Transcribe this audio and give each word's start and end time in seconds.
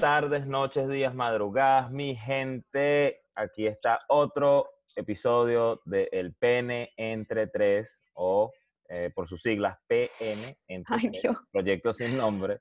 tardes, 0.00 0.46
noches, 0.46 0.88
días, 0.88 1.14
madrugadas, 1.14 1.90
mi 1.90 2.16
gente. 2.16 3.22
Aquí 3.34 3.66
está 3.66 4.00
otro 4.08 4.68
episodio 4.96 5.80
de 5.84 6.08
El 6.12 6.34
Pene 6.34 6.92
entre 6.96 7.46
tres, 7.46 8.02
o 8.14 8.52
eh, 8.88 9.10
por 9.14 9.28
sus 9.28 9.42
siglas 9.42 9.78
PN, 9.86 10.56
entre 10.68 10.94
Ay, 10.96 11.10
tres, 11.10 11.22
Dios. 11.22 11.36
Proyecto 11.52 11.92
sin 11.92 12.16
nombre. 12.16 12.60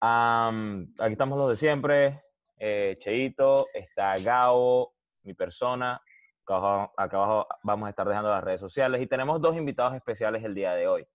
Aquí 0.00 1.12
estamos 1.12 1.38
los 1.38 1.50
de 1.50 1.56
siempre. 1.56 2.22
Eh, 2.58 2.96
Cheito, 2.98 3.66
está 3.72 4.18
Gao, 4.18 4.92
mi 5.22 5.34
persona. 5.34 6.00
Acá 6.44 6.56
abajo, 6.56 6.92
acá 6.96 7.16
abajo 7.16 7.46
vamos 7.62 7.86
a 7.86 7.90
estar 7.90 8.08
dejando 8.08 8.30
las 8.30 8.42
redes 8.42 8.60
sociales 8.60 9.02
y 9.02 9.06
tenemos 9.06 9.40
dos 9.40 9.54
invitados 9.56 9.94
especiales 9.94 10.42
el 10.44 10.54
día 10.54 10.72
de 10.74 10.88
hoy. 10.88 11.06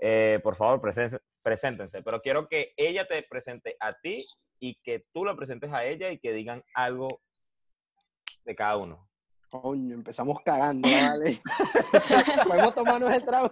Eh, 0.00 0.40
por 0.42 0.56
favor, 0.56 0.80
presen- 0.80 1.20
preséntense, 1.48 2.02
pero 2.02 2.20
quiero 2.20 2.46
que 2.46 2.74
ella 2.76 3.08
te 3.08 3.22
presente 3.22 3.74
a 3.80 3.94
ti 3.94 4.26
y 4.60 4.78
que 4.82 5.06
tú 5.14 5.24
la 5.24 5.34
presentes 5.34 5.72
a 5.72 5.82
ella 5.82 6.10
y 6.10 6.18
que 6.18 6.34
digan 6.34 6.62
algo 6.74 7.08
de 8.44 8.54
cada 8.54 8.76
uno. 8.76 9.08
Coño, 9.48 9.94
empezamos 9.94 10.42
cagando, 10.44 10.86
¿vale? 10.86 11.40
Podemos 12.46 12.74
tomarnos 12.74 13.10
el 13.10 13.24
trago? 13.24 13.50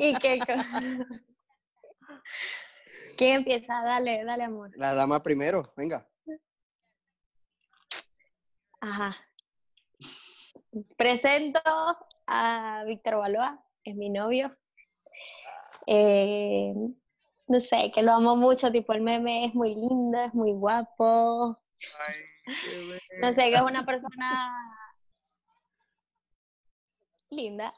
¿Y 0.00 0.14
qué 0.14 0.38
¿Quién 3.18 3.36
empieza? 3.36 3.74
Dale, 3.82 4.24
dale, 4.24 4.44
amor. 4.44 4.70
La 4.76 4.94
dama 4.94 5.22
primero, 5.22 5.70
venga. 5.76 6.08
Ajá. 8.80 9.14
Presento 10.96 11.60
a 12.26 12.84
Víctor 12.86 13.16
Baloa, 13.16 13.62
es 13.84 13.94
mi 13.96 14.08
novio. 14.08 14.56
Eh, 15.86 16.72
no 17.48 17.60
sé, 17.60 17.90
que 17.94 18.02
lo 18.02 18.12
amo 18.12 18.36
mucho, 18.36 18.70
tipo 18.70 18.92
el 18.92 19.00
meme 19.00 19.46
es 19.46 19.54
muy 19.54 19.74
lindo, 19.74 20.18
es 20.18 20.34
muy 20.34 20.52
guapo. 20.52 21.58
No 23.20 23.32
sé, 23.34 23.42
que 23.50 23.56
es 23.56 23.60
una 23.60 23.84
persona 23.84 24.56
linda 27.28 27.74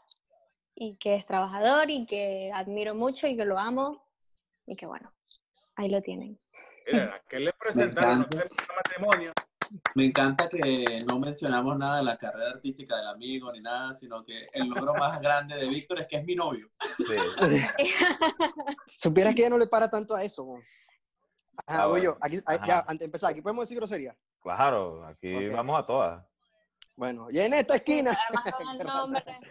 y 0.76 0.96
que 0.96 1.16
es 1.16 1.26
trabajador 1.26 1.90
y 1.90 2.06
que 2.06 2.52
admiro 2.54 2.94
mucho 2.94 3.26
y 3.26 3.36
que 3.36 3.44
lo 3.44 3.58
amo 3.58 4.06
y 4.66 4.76
que 4.76 4.86
bueno, 4.86 5.12
ahí 5.74 5.88
lo 5.88 6.00
tienen. 6.00 6.38
Mira, 6.86 7.20
¿qué 7.28 7.40
le 7.40 7.52
presentaron 7.52 8.28
matrimonio? 8.76 9.32
Me 9.94 10.06
encanta 10.06 10.48
que 10.48 11.04
no 11.08 11.18
mencionamos 11.20 11.78
nada 11.78 11.98
de 11.98 12.02
la 12.04 12.18
carrera 12.18 12.50
artística 12.50 12.96
del 12.96 13.06
amigo 13.08 13.52
ni 13.52 13.60
nada, 13.60 13.94
sino 13.94 14.24
que 14.24 14.46
el 14.52 14.68
logro 14.68 14.94
más 14.94 15.20
grande 15.20 15.56
de 15.56 15.68
Víctor 15.68 16.00
es 16.00 16.06
que 16.08 16.16
es 16.16 16.24
mi 16.24 16.34
novio. 16.34 16.68
Sí. 16.96 17.04
Supieras 18.88 19.34
que 19.34 19.42
ella 19.42 19.50
no 19.50 19.58
le 19.58 19.66
para 19.68 19.88
tanto 19.88 20.14
a 20.16 20.22
eso. 20.22 20.44
Ajá, 21.66 21.82
Ah, 21.82 21.86
voy 21.86 22.00
bueno. 22.00 22.14
yo. 22.14 22.18
Aquí, 22.20 22.38
ah, 22.46 22.54
Ajá. 22.54 22.66
ya, 22.66 22.78
antes 22.80 22.98
de 23.00 23.04
empezar, 23.04 23.30
aquí 23.30 23.42
podemos 23.42 23.62
decir 23.62 23.76
grosería. 23.78 24.16
Claro, 24.40 25.04
aquí 25.06 25.48
vamos 25.48 25.78
a 25.78 25.86
todas. 25.86 26.26
Bueno, 26.96 27.28
y 27.30 27.38
en 27.38 27.54
esta 27.54 27.76
esquina. 27.76 28.16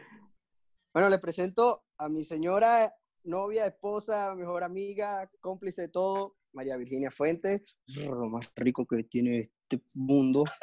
Bueno, 0.92 1.08
le 1.10 1.20
presento 1.20 1.84
a 2.00 2.10
mi 2.10 2.24
señora, 2.24 2.92
novia, 3.24 3.68
esposa, 3.68 4.34
mejor 4.34 4.64
amiga, 4.64 5.30
cómplice 5.40 5.84
de 5.84 5.90
todo, 5.90 6.36
María 6.52 6.78
Virginia 6.78 7.12
Fuentes. 7.12 7.80
Lo 7.86 8.28
más 8.28 8.52
rico 8.56 8.88
que 8.88 9.04
tiene 9.04 9.44
este 9.70 9.86
mundo. 9.94 10.46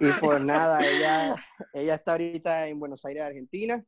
Y 0.00 0.08
por 0.20 0.40
nada, 0.40 0.86
ella, 0.86 1.36
ella 1.74 1.94
está 1.96 2.12
ahorita 2.12 2.66
en 2.66 2.80
Buenos 2.80 3.04
Aires, 3.04 3.24
Argentina, 3.24 3.84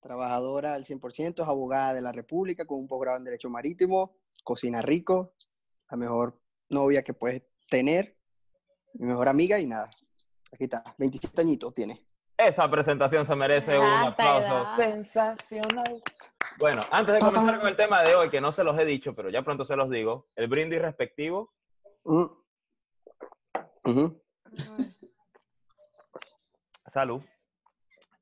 trabajadora 0.00 0.74
al 0.74 0.84
100%, 0.84 1.42
es 1.42 1.48
abogada 1.48 1.94
de 1.94 2.02
la 2.02 2.12
República 2.12 2.66
con 2.66 2.80
un 2.80 2.86
posgrado 2.86 3.16
en 3.16 3.24
Derecho 3.24 3.48
Marítimo, 3.48 4.18
cocina 4.44 4.82
rico, 4.82 5.32
la 5.90 5.96
mejor 5.96 6.38
novia 6.68 7.00
que 7.02 7.14
puedes 7.14 7.44
tener, 7.66 8.18
mi 8.94 9.06
mejor 9.06 9.30
amiga 9.30 9.58
y 9.58 9.66
nada. 9.66 9.90
Aquí 10.52 10.64
está, 10.64 10.94
27 10.98 11.40
añitos 11.40 11.72
tiene. 11.72 12.04
Esa 12.46 12.70
presentación 12.70 13.26
se 13.26 13.34
merece 13.36 13.78
un 13.78 13.84
Ah, 13.84 14.06
aplauso 14.08 14.76
sensacional. 14.76 16.02
Bueno, 16.58 16.80
antes 16.90 17.14
de 17.14 17.20
comenzar 17.20 17.58
con 17.58 17.68
el 17.68 17.76
tema 17.76 18.02
de 18.02 18.14
hoy, 18.14 18.30
que 18.30 18.40
no 18.40 18.50
se 18.52 18.64
los 18.64 18.78
he 18.78 18.84
dicho, 18.84 19.14
pero 19.14 19.28
ya 19.30 19.42
pronto 19.42 19.64
se 19.64 19.76
los 19.76 19.90
digo, 19.90 20.28
el 20.36 20.48
brindis 20.48 20.80
respectivo. 20.80 21.52
Mm. 22.04 22.26
Salud. 26.86 27.22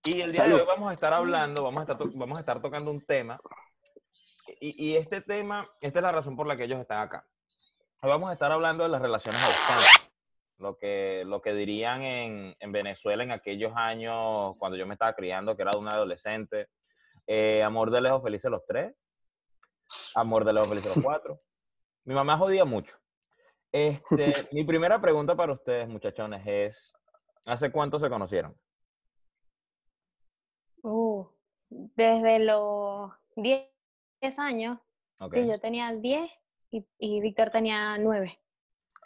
Y 0.04 0.20
el 0.20 0.32
día 0.32 0.42
Salud. 0.42 0.56
de 0.56 0.62
hoy 0.62 0.66
vamos 0.68 0.90
a 0.90 0.94
estar 0.94 1.12
hablando, 1.12 1.62
vamos 1.62 1.78
a 1.78 1.82
estar, 1.82 1.98
to- 1.98 2.10
vamos 2.14 2.38
a 2.38 2.40
estar 2.40 2.60
tocando 2.60 2.90
un 2.90 3.04
tema. 3.04 3.38
Y, 4.60 4.90
y 4.92 4.96
este 4.96 5.20
tema, 5.20 5.68
esta 5.80 5.98
es 5.98 6.02
la 6.02 6.12
razón 6.12 6.36
por 6.36 6.46
la 6.46 6.56
que 6.56 6.64
ellos 6.64 6.80
están 6.80 7.00
acá. 7.00 7.24
Hoy 8.02 8.10
vamos 8.10 8.30
a 8.30 8.32
estar 8.32 8.50
hablando 8.50 8.82
de 8.84 8.88
las 8.90 9.02
relaciones 9.02 9.42
a 9.42 9.46
distancia. 9.48 10.07
Lo 10.58 10.76
que, 10.76 11.22
lo 11.24 11.40
que 11.40 11.54
dirían 11.54 12.02
en, 12.02 12.56
en 12.58 12.72
Venezuela 12.72 13.22
en 13.22 13.30
aquellos 13.30 13.72
años, 13.76 14.56
cuando 14.58 14.76
yo 14.76 14.86
me 14.86 14.94
estaba 14.94 15.14
criando, 15.14 15.56
que 15.56 15.62
era 15.62 15.70
un 15.80 15.88
adolescente. 15.88 16.68
Eh, 17.28 17.62
amor 17.62 17.90
de 17.90 18.00
lejos, 18.00 18.22
felices 18.22 18.50
los 18.50 18.66
tres. 18.66 18.92
Amor 20.16 20.44
de 20.44 20.52
lejos, 20.52 20.68
felices 20.68 20.96
los 20.96 21.04
cuatro. 21.04 21.40
Mi 22.04 22.14
mamá 22.14 22.36
jodía 22.36 22.64
mucho. 22.64 22.96
Este, 23.70 24.32
mi 24.50 24.64
primera 24.64 25.00
pregunta 25.00 25.36
para 25.36 25.52
ustedes, 25.52 25.88
muchachones, 25.88 26.42
es, 26.44 26.92
¿hace 27.44 27.70
cuánto 27.70 28.00
se 28.00 28.08
conocieron? 28.08 28.58
Uh, 30.82 31.26
desde 31.68 32.40
los 32.40 33.12
10 33.36 33.68
años, 34.38 34.78
sí, 35.32 35.46
yo 35.46 35.60
tenía 35.60 35.92
10 35.92 36.32
y, 36.70 36.86
y 36.98 37.20
Víctor 37.20 37.50
tenía 37.50 37.96
9 37.98 38.40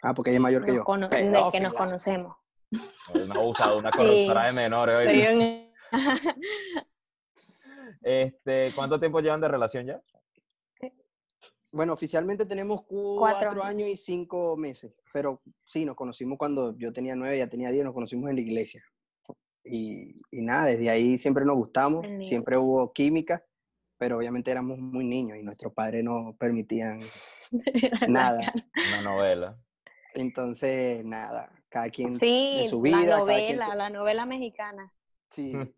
Ah, 0.03 0.13
porque 0.13 0.31
ella 0.31 0.37
es 0.37 0.41
mayor 0.43 0.65
que 0.65 0.75
yo. 0.75 0.83
cono- 0.83 1.07
de 1.09 1.31
que 1.51 1.59
nos 1.61 1.73
conocemos. 1.73 2.35
Una 3.13 3.35
abusada, 3.39 3.75
una 3.77 3.89
corruptora 3.89 4.45
de 4.47 4.53
menores. 4.53 4.97
Oíste. 4.97 5.13
viven- 5.13 5.73
Este, 8.01 8.73
¿Cuánto 8.75 8.99
tiempo 8.99 9.19
llevan 9.21 9.39
de 9.41 9.47
relación 9.47 9.85
ya? 9.85 10.01
Bueno, 11.71 11.93
oficialmente 11.93 12.45
tenemos 12.45 12.81
cuatro, 12.83 13.15
Cuatro 13.17 13.49
años. 13.63 13.65
años. 13.65 13.89
y 13.89 13.95
cinco 13.95 14.55
meses, 14.57 14.93
pero 15.11 15.41
sí, 15.63 15.85
nos 15.85 15.95
conocimos 15.95 16.37
cuando 16.37 16.77
yo 16.77 16.93
tenía 16.93 17.15
nueve, 17.15 17.35
ella 17.37 17.49
tenía 17.49 17.71
diez, 17.71 17.83
nos 17.83 17.93
conocimos 17.95 18.29
en 18.29 18.35
la 18.35 18.41
iglesia. 18.41 18.83
Y, 19.63 20.21
y 20.29 20.41
nada, 20.41 20.65
desde 20.65 20.89
ahí 20.89 21.17
siempre 21.17 21.45
nos 21.45 21.55
gustamos, 21.55 22.05
siempre 22.27 22.57
hubo 22.57 22.91
química, 22.93 23.43
pero 23.97 24.17
obviamente 24.17 24.51
éramos 24.51 24.77
muy 24.77 25.05
niños 25.05 25.37
y 25.39 25.43
nuestros 25.43 25.73
padres 25.73 26.03
no 26.03 26.35
permitían 26.37 26.99
nada. 28.07 28.53
Una 28.89 29.01
novela. 29.01 29.57
Entonces, 30.15 31.03
nada, 31.05 31.51
cada 31.69 31.89
quien 31.89 32.19
Sí, 32.19 32.59
de 32.63 32.67
su 32.67 32.81
vida, 32.81 32.97
la 32.97 33.05
quien 33.05 33.57
novela, 33.57 33.75
la 33.75 33.89
novela 33.89 34.25
mexicana. 34.25 34.93
Sí, 35.29 35.53
Mm. 35.55 35.73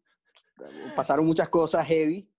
pasaron 0.96 1.25
muchas 1.25 1.50
cosas 1.50 1.85
heavy, 1.88 2.29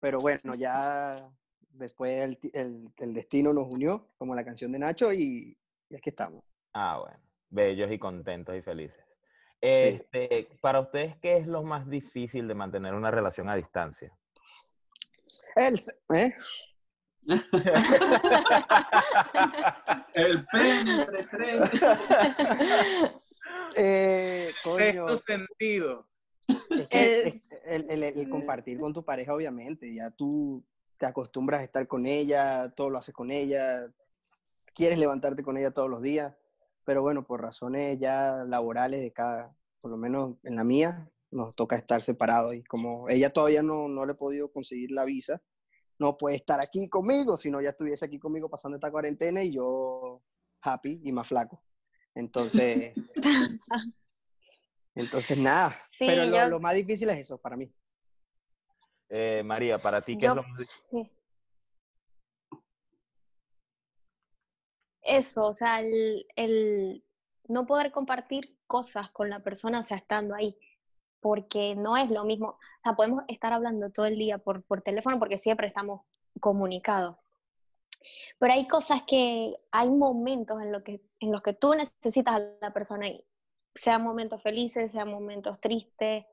pero 0.00 0.20
bueno, 0.20 0.54
ya 0.54 1.28
después 1.70 2.12
el, 2.22 2.38
el- 2.52 2.92
el 2.98 3.14
destino 3.14 3.52
nos 3.52 3.66
unió, 3.68 4.08
como 4.16 4.34
la 4.34 4.44
canción 4.44 4.70
de 4.72 4.78
Nacho, 4.78 5.12
y, 5.12 5.56
y 5.88 5.96
aquí 5.96 6.10
estamos. 6.10 6.42
Ah, 6.72 6.98
bueno. 7.00 7.18
Bellos 7.50 7.90
y 7.92 7.98
contentos 7.98 8.56
y 8.56 8.62
felices. 8.62 8.98
Sí. 9.62 9.68
Este, 9.70 10.48
para 10.60 10.80
ustedes, 10.80 11.16
¿qué 11.18 11.36
es 11.38 11.46
lo 11.46 11.62
más 11.62 11.88
difícil 11.88 12.48
de 12.48 12.54
mantener 12.54 12.94
una 12.94 13.10
relación 13.10 13.48
a 13.48 13.54
distancia? 13.54 14.12
El, 15.56 15.78
¿eh? 16.16 16.34
El 20.14 20.46
pene 20.46 21.00
entre 21.02 21.22
tres. 21.24 21.60
Eh, 23.76 24.52
coño, 24.62 24.78
Sexto 25.08 25.18
sentido. 25.18 26.06
es 26.70 26.86
que 26.88 27.20
El- 27.22 27.26
es- 27.28 27.42
el, 27.66 27.90
el- 27.90 28.02
el 28.18 28.28
compartir 28.30 28.78
con 28.78 28.92
tu 28.94 29.04
pareja, 29.04 29.34
obviamente, 29.34 29.92
ya 29.94 30.10
tú 30.10 30.64
te 30.96 31.04
acostumbras 31.06 31.60
a 31.60 31.64
estar 31.64 31.86
con 31.86 32.06
ella, 32.06 32.70
todo 32.70 32.88
lo 32.90 32.98
haces 32.98 33.14
con 33.14 33.30
ella, 33.30 33.86
quieres 34.74 34.98
levantarte 34.98 35.42
con 35.42 35.56
ella 35.58 35.72
todos 35.72 35.90
los 35.90 36.00
días, 36.00 36.34
pero 36.84 37.02
bueno, 37.02 37.26
por 37.26 37.42
razones 37.42 37.98
ya 37.98 38.44
laborales 38.46 39.00
de 39.02 39.12
cada, 39.12 39.54
por 39.80 39.90
lo 39.90 39.96
menos 39.98 40.36
en 40.44 40.56
la 40.56 40.64
mía, 40.64 41.10
nos 41.30 41.54
toca 41.54 41.76
estar 41.76 42.00
separados 42.02 42.54
y 42.54 42.62
como 42.64 43.08
ella 43.10 43.30
todavía 43.30 43.62
no, 43.62 43.88
no 43.88 44.06
le 44.06 44.12
he 44.12 44.16
podido 44.16 44.50
conseguir 44.52 44.90
la 44.90 45.04
visa, 45.04 45.42
no 45.98 46.16
puede 46.16 46.36
estar 46.36 46.60
aquí 46.60 46.88
conmigo, 46.88 47.36
si 47.36 47.50
no 47.50 47.60
ya 47.60 47.70
estuviese 47.70 48.04
aquí 48.06 48.18
conmigo 48.18 48.48
pasando 48.48 48.76
esta 48.76 48.90
cuarentena 48.90 49.42
y 49.42 49.52
yo 49.52 50.22
happy 50.62 51.00
y 51.04 51.12
más 51.12 51.26
flaco. 51.28 51.62
Entonces, 52.14 52.94
entonces 54.94 55.38
nada, 55.38 55.76
Sí, 55.88 56.06
pero 56.06 56.24
lo, 56.26 56.36
yo- 56.36 56.48
lo 56.48 56.60
más 56.60 56.74
difícil 56.74 57.08
es 57.10 57.20
eso 57.20 57.38
para 57.38 57.56
mí. 57.56 57.72
Eh, 59.08 59.42
María, 59.44 59.78
para 59.78 60.00
ti, 60.00 60.16
¿qué 60.16 60.26
Yo- 60.26 60.30
es 60.30 60.36
lo 60.36 60.42
más 60.42 60.58
difícil? 60.58 60.84
sí. 60.90 61.10
Eso, 65.02 65.42
o 65.42 65.54
sea, 65.54 65.80
el, 65.80 66.26
el 66.34 67.04
no 67.48 67.66
poder 67.66 67.92
compartir 67.92 68.56
cosas 68.66 69.10
con 69.10 69.28
la 69.28 69.42
persona, 69.42 69.80
o 69.80 69.82
sea, 69.82 69.98
estando 69.98 70.34
ahí, 70.34 70.56
porque 71.24 71.74
no 71.74 71.96
es 71.96 72.10
lo 72.10 72.22
mismo, 72.24 72.48
o 72.48 72.58
sea, 72.82 72.94
podemos 72.96 73.24
estar 73.28 73.54
hablando 73.54 73.90
todo 73.90 74.04
el 74.04 74.18
día 74.18 74.36
por, 74.36 74.62
por 74.62 74.82
teléfono 74.82 75.18
porque 75.18 75.38
siempre 75.38 75.66
estamos 75.66 76.02
comunicados, 76.38 77.16
Pero 78.38 78.52
hay 78.52 78.68
cosas 78.68 79.04
que, 79.06 79.54
hay 79.70 79.88
momentos 79.88 80.60
en, 80.60 80.70
lo 80.70 80.84
que, 80.84 81.00
en 81.20 81.32
los 81.32 81.40
que 81.40 81.54
tú 81.54 81.74
necesitas 81.74 82.34
a 82.34 82.40
la 82.60 82.74
persona 82.74 83.06
ahí. 83.06 83.24
Sean 83.74 84.02
momentos 84.02 84.42
felices, 84.42 84.92
sean 84.92 85.10
momentos 85.10 85.58
tristes. 85.62 86.26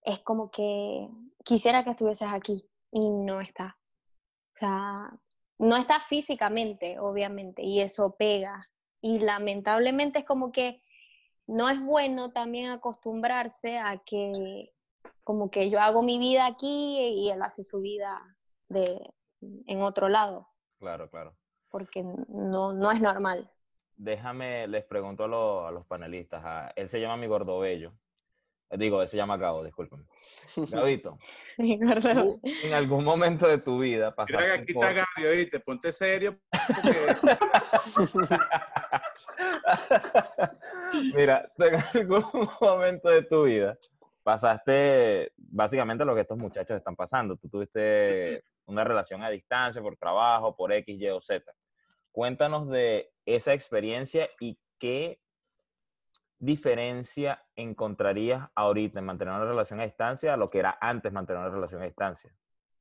Es 0.00 0.20
como 0.20 0.50
que 0.50 1.10
quisiera 1.44 1.84
que 1.84 1.90
estuvieses 1.90 2.28
aquí 2.32 2.66
y 2.90 3.10
no 3.10 3.42
está. 3.42 3.76
O 4.50 4.54
sea, 4.54 5.10
no 5.58 5.76
está 5.76 6.00
físicamente, 6.00 6.98
obviamente, 6.98 7.62
y 7.62 7.82
eso 7.82 8.16
pega. 8.16 8.70
Y 9.02 9.18
lamentablemente 9.18 10.20
es 10.20 10.24
como 10.24 10.52
que 10.52 10.81
no 11.52 11.68
es 11.68 11.80
bueno 11.82 12.32
también 12.32 12.70
acostumbrarse 12.70 13.78
a 13.78 13.98
que 13.98 14.72
como 15.22 15.50
que 15.50 15.70
yo 15.70 15.80
hago 15.80 16.02
mi 16.02 16.18
vida 16.18 16.46
aquí 16.46 16.98
y 16.98 17.30
él 17.30 17.42
hace 17.42 17.62
su 17.62 17.80
vida 17.80 18.20
de, 18.68 18.98
en 19.40 19.82
otro 19.82 20.08
lado. 20.08 20.48
Claro, 20.78 21.10
claro. 21.10 21.36
Porque 21.70 22.02
no, 22.02 22.72
no 22.72 22.90
es 22.90 23.00
normal. 23.00 23.50
Déjame, 23.96 24.66
les 24.66 24.84
pregunto 24.84 25.24
a, 25.24 25.68
a 25.68 25.70
los 25.70 25.86
panelistas. 25.86 26.42
A, 26.44 26.72
él 26.74 26.88
se 26.88 27.00
llama 27.00 27.16
mi 27.16 27.26
gordobello. 27.26 27.92
Digo, 28.78 29.02
él 29.02 29.08
se 29.08 29.18
llama 29.18 29.36
Gabo, 29.36 29.62
discúlpame. 29.62 30.04
Gabito, 30.70 31.18
en 31.58 32.72
algún 32.72 33.04
momento 33.04 33.46
de 33.46 33.58
tu 33.58 33.78
vida 33.78 34.14
pasaste 34.14 34.42
Mira 34.42 34.56
que 34.56 34.62
aquí 34.62 34.72
está 34.72 34.92
Gaby, 34.92 35.26
oíste, 35.28 35.60
ponte 35.60 35.92
serio. 35.92 36.38
Mira, 41.14 41.52
en 41.58 41.98
algún 41.98 42.48
momento 42.60 43.10
de 43.10 43.22
tu 43.24 43.44
vida 43.44 43.76
pasaste 44.22 45.32
básicamente 45.36 46.04
lo 46.04 46.14
que 46.14 46.22
estos 46.22 46.38
muchachos 46.38 46.76
están 46.76 46.96
pasando. 46.96 47.36
Tú 47.36 47.48
tuviste 47.48 48.44
una 48.66 48.84
relación 48.84 49.22
a 49.22 49.30
distancia 49.30 49.82
por 49.82 49.96
trabajo, 49.96 50.56
por 50.56 50.72
X, 50.72 50.98
Y 50.98 51.08
o 51.08 51.20
Z. 51.20 51.52
Cuéntanos 52.10 52.68
de 52.68 53.10
esa 53.26 53.52
experiencia 53.52 54.28
y 54.40 54.58
qué 54.78 55.18
diferencia 56.42 57.40
encontrarías 57.54 58.48
ahorita 58.56 58.98
en 58.98 59.06
mantener 59.06 59.32
una 59.32 59.44
relación 59.44 59.80
a 59.80 59.84
distancia 59.84 60.34
a 60.34 60.36
lo 60.36 60.50
que 60.50 60.58
era 60.58 60.76
antes 60.80 61.12
mantener 61.12 61.40
una 61.40 61.50
relación 61.50 61.80
a 61.82 61.86
distancia? 61.86 62.32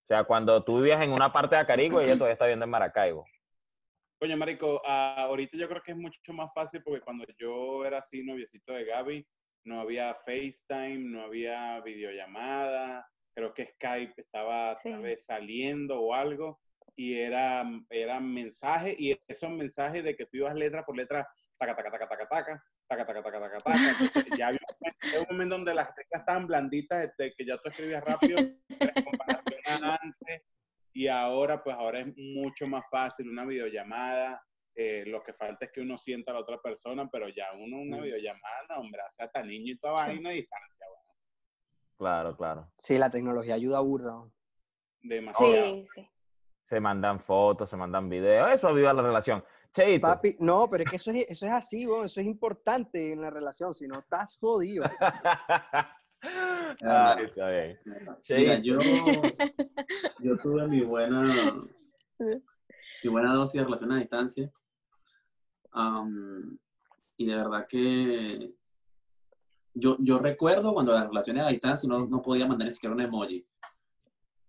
O 0.03 0.07
sea, 0.07 0.23
cuando 0.23 0.63
tú 0.63 0.77
vivías 0.77 1.01
en 1.01 1.11
una 1.11 1.31
parte 1.31 1.55
de 1.55 1.61
Acarigua 1.61 2.01
y 2.01 2.05
ella 2.05 2.15
todavía 2.15 2.33
está 2.33 2.45
viviendo 2.45 2.65
en 2.65 2.71
Maracaibo. 2.71 3.25
Coño, 4.19 4.35
Marico, 4.35 4.81
ah, 4.85 5.23
ahorita 5.27 5.57
yo 5.57 5.69
creo 5.69 5.81
que 5.81 5.91
es 5.91 5.97
mucho 5.97 6.19
más 6.33 6.51
fácil 6.53 6.81
porque 6.83 7.01
cuando 7.01 7.23
yo 7.37 7.85
era 7.85 7.99
así, 7.99 8.23
noviecito 8.23 8.73
de 8.73 8.85
Gaby, 8.85 9.27
no 9.65 9.81
había 9.81 10.15
FaceTime, 10.25 10.97
no 10.97 11.21
había 11.21 11.79
videollamada, 11.81 13.07
creo 13.33 13.53
que 13.53 13.67
Skype 13.67 14.13
estaba 14.17 14.75
tal 14.83 15.01
vez 15.01 15.25
saliendo 15.25 16.01
o 16.01 16.13
algo, 16.13 16.59
y 16.95 17.15
era, 17.15 17.63
era 17.89 18.19
mensaje, 18.19 18.95
y 18.97 19.15
esos 19.27 19.49
mensajes 19.51 20.03
de 20.03 20.15
que 20.15 20.25
tú 20.25 20.37
ibas 20.37 20.55
letra 20.55 20.83
por 20.83 20.95
letra, 20.95 21.27
taca, 21.57 21.75
taca, 21.75 21.91
taca, 21.91 22.07
taca, 22.07 22.27
taca, 22.27 22.63
taca, 22.87 23.05
taca, 23.05 23.05
taca, 23.05 23.23
taca, 23.23 23.39
taca. 23.39 23.50
Entonces, 23.89 24.25
ya 24.37 24.47
había 24.47 24.59
un 25.19 25.25
momento, 25.29 25.55
donde 25.55 25.73
las 25.73 25.93
teclas 25.95 26.21
estaban 26.21 26.47
blanditas, 26.47 27.11
de 27.17 27.33
que 27.33 27.45
ya 27.45 27.57
tú 27.57 27.69
escribías 27.69 28.03
rápido, 28.03 28.37
en 28.69 29.03
comparación 29.03 29.83
a 29.83 29.97
antes, 30.01 30.43
y 30.93 31.07
ahora, 31.07 31.63
pues 31.63 31.75
ahora 31.75 31.99
es 31.99 32.13
mucho 32.17 32.67
más 32.67 32.83
fácil 32.89 33.29
una 33.29 33.45
videollamada. 33.45 34.43
Eh, 34.75 35.03
lo 35.07 35.21
que 35.21 35.33
falta 35.33 35.65
es 35.65 35.71
que 35.71 35.81
uno 35.81 35.97
sienta 35.97 36.31
a 36.31 36.35
la 36.35 36.41
otra 36.41 36.57
persona, 36.57 37.07
pero 37.09 37.27
ya 37.29 37.51
uno 37.53 37.77
una 37.77 37.97
mm. 37.97 38.03
videollamada, 38.03 38.77
hombre, 38.77 39.01
hace 39.01 39.23
hasta 39.23 39.43
niño 39.43 39.73
y 39.73 39.77
toda 39.77 39.93
vaina 39.93 40.29
a 40.29 40.33
distancia. 40.33 40.85
Bueno. 40.87 41.11
Claro, 41.97 42.35
claro. 42.35 42.71
Sí, 42.73 42.97
la 42.97 43.09
tecnología 43.09 43.55
ayuda 43.55 43.77
a 43.77 43.81
burda. 43.81 44.23
Demasiado. 45.01 45.53
Sí, 45.53 45.83
sí. 45.85 46.09
Se 46.67 46.79
mandan 46.79 47.19
fotos, 47.19 47.69
se 47.69 47.75
mandan 47.75 48.09
videos, 48.09 48.53
eso 48.53 48.69
aviva 48.69 48.93
la 48.93 49.01
relación. 49.01 49.43
Cheito. 49.73 50.07
Papi, 50.07 50.35
no, 50.39 50.69
pero 50.69 50.83
es 50.83 50.89
que 50.89 50.95
eso 50.97 51.11
es, 51.11 51.25
eso 51.29 51.45
es 51.45 51.51
así, 51.53 51.83
eso 51.83 52.19
es 52.21 52.27
importante 52.27 53.13
en 53.13 53.21
la 53.21 53.29
relación, 53.29 53.73
si 53.73 53.87
no 53.87 53.99
estás 53.99 54.37
jodido. 54.37 54.83
ah, 56.83 57.15
está 57.23 57.49
bien. 57.49 57.77
Mira, 58.29 58.59
yo, 58.59 58.77
yo 60.19 60.37
tuve 60.39 60.67
mi 60.67 60.81
buena, 60.81 61.55
mi 62.19 63.09
buena 63.09 63.33
dosis 63.33 63.59
de 63.59 63.63
relación 63.63 63.91
a 63.93 63.99
distancia. 63.99 64.51
y 67.17 67.25
de 67.25 67.35
verdad 67.35 67.65
que 67.67 68.53
yo, 69.73 69.95
yo 69.99 70.19
recuerdo 70.19 70.73
cuando 70.73 70.91
las 70.91 71.07
relaciones 71.07 71.45
a 71.45 71.49
distancia 71.49 71.87
no, 71.87 72.05
no 72.07 72.21
podía 72.21 72.45
mandar 72.45 72.67
ni 72.67 72.73
siquiera 72.73 72.93
un 72.93 73.01
emoji 73.01 73.47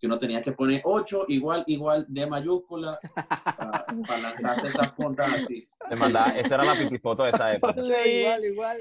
que 0.03 0.09
uno 0.09 0.19
tenía 0.19 0.43
que 0.43 0.51
poner 0.51 0.83
8 0.83 1.27
igual, 1.29 1.63
igual 1.69 2.05
de 2.09 2.27
mayúscula 2.27 2.99
para, 3.57 3.87
lanzarse 4.21 4.67
esas 4.67 4.93
así. 5.19 5.65
Te 5.89 5.95
mandaba, 5.95 6.31
esa 6.31 6.55
era 6.57 6.65
la 6.65 6.77
pipifoto 6.77 7.23
de 7.23 7.31
esa 7.31 7.55
época. 7.55 7.81
igual, 8.05 8.45
igual. 8.45 8.79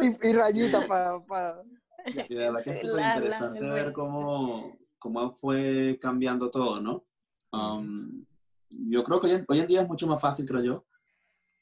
y, 0.00 0.28
y 0.28 0.32
rayita 0.32 0.86
para... 0.86 1.60
Y 2.06 2.34
de 2.34 2.36
verdad 2.36 2.62
que 2.62 2.70
es 2.70 2.80
súper 2.82 3.04
interesante 3.16 3.68
ver 3.68 3.92
cómo, 3.92 4.78
cómo 5.00 5.32
fue 5.32 5.98
cambiando 6.00 6.52
todo, 6.52 6.80
¿no? 6.80 7.04
Um, 7.50 8.24
yo 8.70 9.02
creo 9.02 9.18
que 9.18 9.26
hoy 9.26 9.32
en, 9.32 9.44
hoy 9.48 9.58
en, 9.58 9.66
día 9.66 9.82
es 9.82 9.88
mucho 9.88 10.06
más 10.06 10.20
fácil, 10.20 10.46
creo 10.46 10.62
yo, 10.62 10.86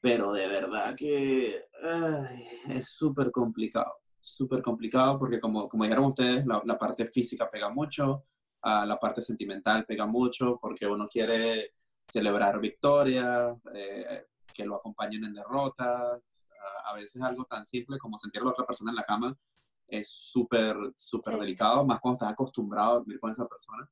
pero 0.02 0.32
de 0.32 0.46
verdad 0.48 0.94
que 0.94 1.64
ay, 1.82 2.46
es 2.68 2.88
súper 2.90 3.30
complicado 3.30 3.99
súper 4.20 4.62
complicado 4.62 5.18
porque 5.18 5.40
como, 5.40 5.68
como 5.68 5.84
dijeron 5.84 6.04
ustedes, 6.06 6.46
la, 6.46 6.62
la 6.64 6.78
parte 6.78 7.06
física 7.06 7.50
pega 7.50 7.70
mucho, 7.70 8.24
uh, 8.64 8.84
la 8.86 8.98
parte 8.98 9.20
sentimental 9.20 9.84
pega 9.86 10.06
mucho 10.06 10.58
porque 10.60 10.86
uno 10.86 11.08
quiere 11.08 11.74
celebrar 12.06 12.60
victorias, 12.60 13.56
eh, 13.74 14.26
que 14.52 14.64
lo 14.64 14.76
acompañen 14.76 15.24
en 15.24 15.34
derrotas. 15.34 16.22
Uh, 16.48 16.88
a 16.88 16.94
veces 16.94 17.22
algo 17.22 17.44
tan 17.44 17.64
simple 17.64 17.98
como 17.98 18.18
sentir 18.18 18.42
a 18.42 18.44
la 18.44 18.50
otra 18.50 18.66
persona 18.66 18.90
en 18.90 18.96
la 18.96 19.04
cama 19.04 19.36
es 19.88 20.08
súper, 20.08 20.76
súper 20.94 21.36
delicado, 21.38 21.84
más 21.84 21.98
cuando 22.00 22.16
estás 22.16 22.32
acostumbrado 22.32 22.90
a 22.90 22.94
dormir 22.94 23.18
con 23.18 23.30
esa 23.30 23.46
persona. 23.48 23.90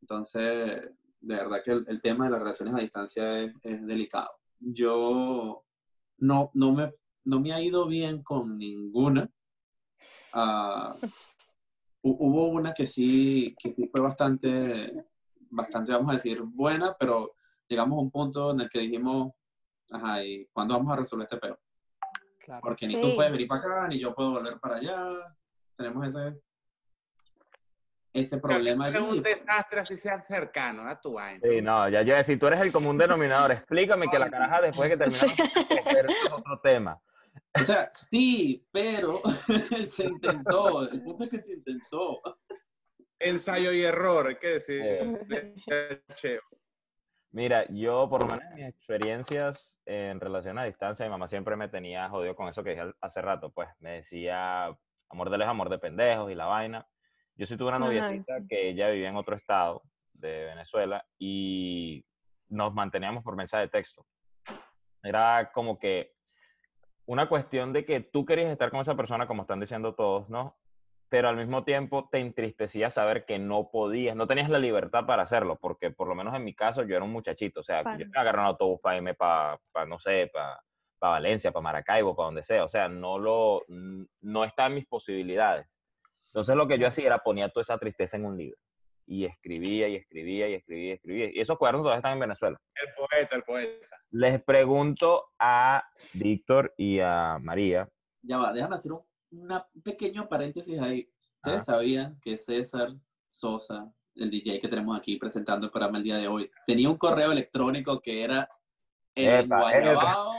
Entonces, 0.00 0.90
de 1.20 1.34
verdad 1.36 1.62
que 1.64 1.72
el, 1.72 1.84
el 1.88 2.02
tema 2.02 2.24
de 2.24 2.32
las 2.32 2.40
relaciones 2.40 2.74
a 2.74 2.78
distancia 2.78 3.40
es, 3.40 3.54
es 3.62 3.86
delicado. 3.86 4.30
Yo 4.58 5.64
no, 6.18 6.50
no, 6.54 6.72
me, 6.72 6.90
no 7.24 7.40
me 7.40 7.52
ha 7.52 7.62
ido 7.62 7.86
bien 7.86 8.22
con 8.22 8.58
ninguna, 8.58 9.30
Uh, 10.34 11.06
hubo 12.02 12.48
una 12.48 12.72
que 12.72 12.86
sí, 12.86 13.54
que 13.58 13.70
sí 13.70 13.86
fue 13.86 14.00
bastante, 14.00 15.04
bastante, 15.50 15.92
vamos 15.92 16.10
a 16.10 16.14
decir, 16.14 16.40
buena, 16.42 16.96
pero 16.98 17.36
llegamos 17.68 17.96
a 17.98 18.02
un 18.02 18.10
punto 18.10 18.50
en 18.52 18.60
el 18.60 18.70
que 18.70 18.80
dijimos, 18.80 19.32
ajá, 19.90 20.24
¿y 20.24 20.46
cuándo 20.52 20.74
vamos 20.74 20.92
a 20.92 20.96
resolver 20.96 21.28
este 21.30 21.38
pedo? 21.38 21.58
Porque 22.60 22.86
ni 22.86 23.00
tú 23.00 23.14
puedes 23.14 23.30
venir 23.30 23.46
para 23.46 23.60
acá, 23.60 23.88
ni 23.88 24.00
yo 24.00 24.14
puedo 24.14 24.32
volver 24.32 24.58
para 24.58 24.76
allá. 24.76 25.36
Tenemos 25.76 26.08
ese, 26.08 26.40
ese 28.12 28.38
problema. 28.38 28.88
Es 28.88 28.96
un 28.96 29.22
desastre 29.22 29.80
así 29.80 29.96
sea 29.96 30.20
cercano 30.22 30.86
a 30.88 31.00
tu 31.00 31.14
vaina. 31.14 31.40
Sí, 31.42 31.62
no, 31.62 31.88
ya 31.88 32.02
yo 32.02 32.22
si 32.24 32.36
tú 32.36 32.48
eres 32.48 32.60
el 32.60 32.72
común 32.72 32.98
denominador, 32.98 33.52
explícame 33.52 34.08
que 34.08 34.18
la 34.18 34.30
caraja 34.30 34.60
después 34.60 34.90
de 34.90 34.96
que 34.96 35.04
terminamos 35.04 35.38
es 36.26 36.32
otro 36.32 36.60
tema. 36.60 37.00
O 37.54 37.64
sea, 37.64 37.90
sí, 37.92 38.66
pero 38.72 39.20
se 39.90 40.04
intentó. 40.04 40.88
El 40.88 41.02
punto 41.02 41.24
es 41.24 41.30
que 41.30 41.38
se 41.38 41.54
intentó. 41.54 42.20
Ensayo 43.18 43.72
y 43.72 43.82
error, 43.82 44.26
hay 44.26 44.36
que 44.36 44.48
decir. 44.48 44.82
Mira, 47.30 47.66
yo 47.70 48.08
por 48.08 48.22
lo 48.22 48.28
menos 48.28 48.44
en 48.50 48.54
mis 48.54 48.68
experiencias 48.68 49.70
en 49.86 50.20
relación 50.20 50.58
a 50.58 50.64
distancia, 50.64 51.04
mi 51.06 51.10
mamá 51.10 51.28
siempre 51.28 51.56
me 51.56 51.68
tenía 51.68 52.08
jodido 52.08 52.36
con 52.36 52.48
eso 52.48 52.62
que 52.62 52.70
dije 52.70 52.92
hace 53.00 53.20
rato, 53.20 53.50
pues 53.52 53.68
me 53.80 53.92
decía 53.92 54.66
amor 55.08 55.30
de 55.30 55.38
lejos, 55.38 55.50
amor 55.50 55.70
de 55.70 55.78
pendejos 55.78 56.30
y 56.30 56.34
la 56.34 56.46
vaina. 56.46 56.86
Yo 57.34 57.46
sí 57.46 57.56
tuve 57.56 57.68
una 57.68 57.78
noviecita 57.78 58.40
que 58.48 58.68
ella 58.68 58.90
vivía 58.90 59.08
en 59.08 59.16
otro 59.16 59.36
estado 59.36 59.82
de 60.12 60.44
Venezuela 60.44 61.04
y 61.18 62.04
nos 62.48 62.74
manteníamos 62.74 63.24
por 63.24 63.36
mensaje 63.36 63.64
de 63.64 63.70
texto. 63.70 64.06
Era 65.02 65.50
como 65.52 65.78
que 65.78 66.12
una 67.06 67.28
cuestión 67.28 67.72
de 67.72 67.84
que 67.84 68.00
tú 68.00 68.24
querías 68.24 68.50
estar 68.50 68.70
con 68.70 68.80
esa 68.80 68.94
persona, 68.94 69.26
como 69.26 69.42
están 69.42 69.60
diciendo 69.60 69.94
todos, 69.94 70.28
¿no? 70.28 70.56
Pero 71.08 71.28
al 71.28 71.36
mismo 71.36 71.64
tiempo 71.64 72.08
te 72.10 72.18
entristecía 72.18 72.90
saber 72.90 73.24
que 73.26 73.38
no 73.38 73.70
podías, 73.70 74.16
no 74.16 74.26
tenías 74.26 74.48
la 74.48 74.58
libertad 74.58 75.04
para 75.04 75.24
hacerlo, 75.24 75.56
porque 75.60 75.90
por 75.90 76.08
lo 76.08 76.14
menos 76.14 76.34
en 76.34 76.44
mi 76.44 76.54
caso 76.54 76.84
yo 76.84 76.96
era 76.96 77.04
un 77.04 77.12
muchachito, 77.12 77.60
o 77.60 77.64
sea, 77.64 77.82
yo 77.98 78.06
me 78.06 78.20
agarré 78.20 78.38
un 78.38 78.46
autobús 78.46 78.80
para 78.80 78.96
irme 78.96 79.14
para, 79.14 79.58
no 79.86 79.98
sé, 79.98 80.30
para 80.32 80.62
Valencia, 81.00 81.52
para 81.52 81.62
Maracaibo, 81.62 82.16
para 82.16 82.26
donde 82.26 82.42
sea, 82.42 82.64
o 82.64 82.68
sea, 82.68 82.88
no 82.88 83.18
lo, 83.18 83.62
no 83.68 84.44
está 84.44 84.66
en 84.66 84.74
mis 84.74 84.86
posibilidades. 84.86 85.66
Entonces 86.26 86.56
lo 86.56 86.66
que 86.66 86.78
yo 86.78 86.86
hacía 86.86 87.06
era 87.06 87.18
ponía 87.18 87.50
toda 87.50 87.62
esa 87.62 87.76
tristeza 87.76 88.16
en 88.16 88.24
un 88.24 88.38
libro 88.38 88.58
y 89.06 89.26
escribía 89.26 89.88
y 89.88 89.96
escribía 89.96 90.48
y 90.48 90.54
escribía 90.54 90.88
y 90.88 90.92
escribía. 90.92 91.30
Y 91.34 91.40
esos 91.40 91.58
cuadernos 91.58 91.82
todavía 91.82 91.98
están 91.98 92.14
en 92.14 92.20
Venezuela. 92.20 92.58
El 92.74 92.94
poeta, 92.94 93.36
el 93.36 93.42
poeta. 93.42 93.91
Les 94.12 94.42
pregunto 94.42 95.32
a 95.38 95.82
Víctor 96.14 96.74
y 96.76 97.00
a 97.00 97.38
María. 97.40 97.88
Ya 98.22 98.38
va, 98.38 98.52
déjame 98.52 98.76
hacer 98.76 98.92
un 98.92 99.02
pequeño 99.82 100.28
paréntesis 100.28 100.78
ahí. 100.80 101.08
¿Ustedes 101.36 101.64
sabían 101.64 102.18
que 102.20 102.36
César 102.36 102.92
Sosa 103.30 103.92
el 104.14 104.30
DJ 104.30 104.60
que 104.60 104.68
tenemos 104.68 104.96
aquí 104.96 105.16
presentando 105.16 105.66
el 105.66 105.72
programa 105.72 105.98
el 105.98 106.04
día 106.04 106.16
de 106.16 106.28
hoy, 106.28 106.48
tenía 106.66 106.88
un 106.88 106.96
correo 106.96 107.32
electrónico 107.32 108.00
que 108.00 108.22
era 108.22 108.48
el 109.14 109.48
guayabao. 109.48 110.34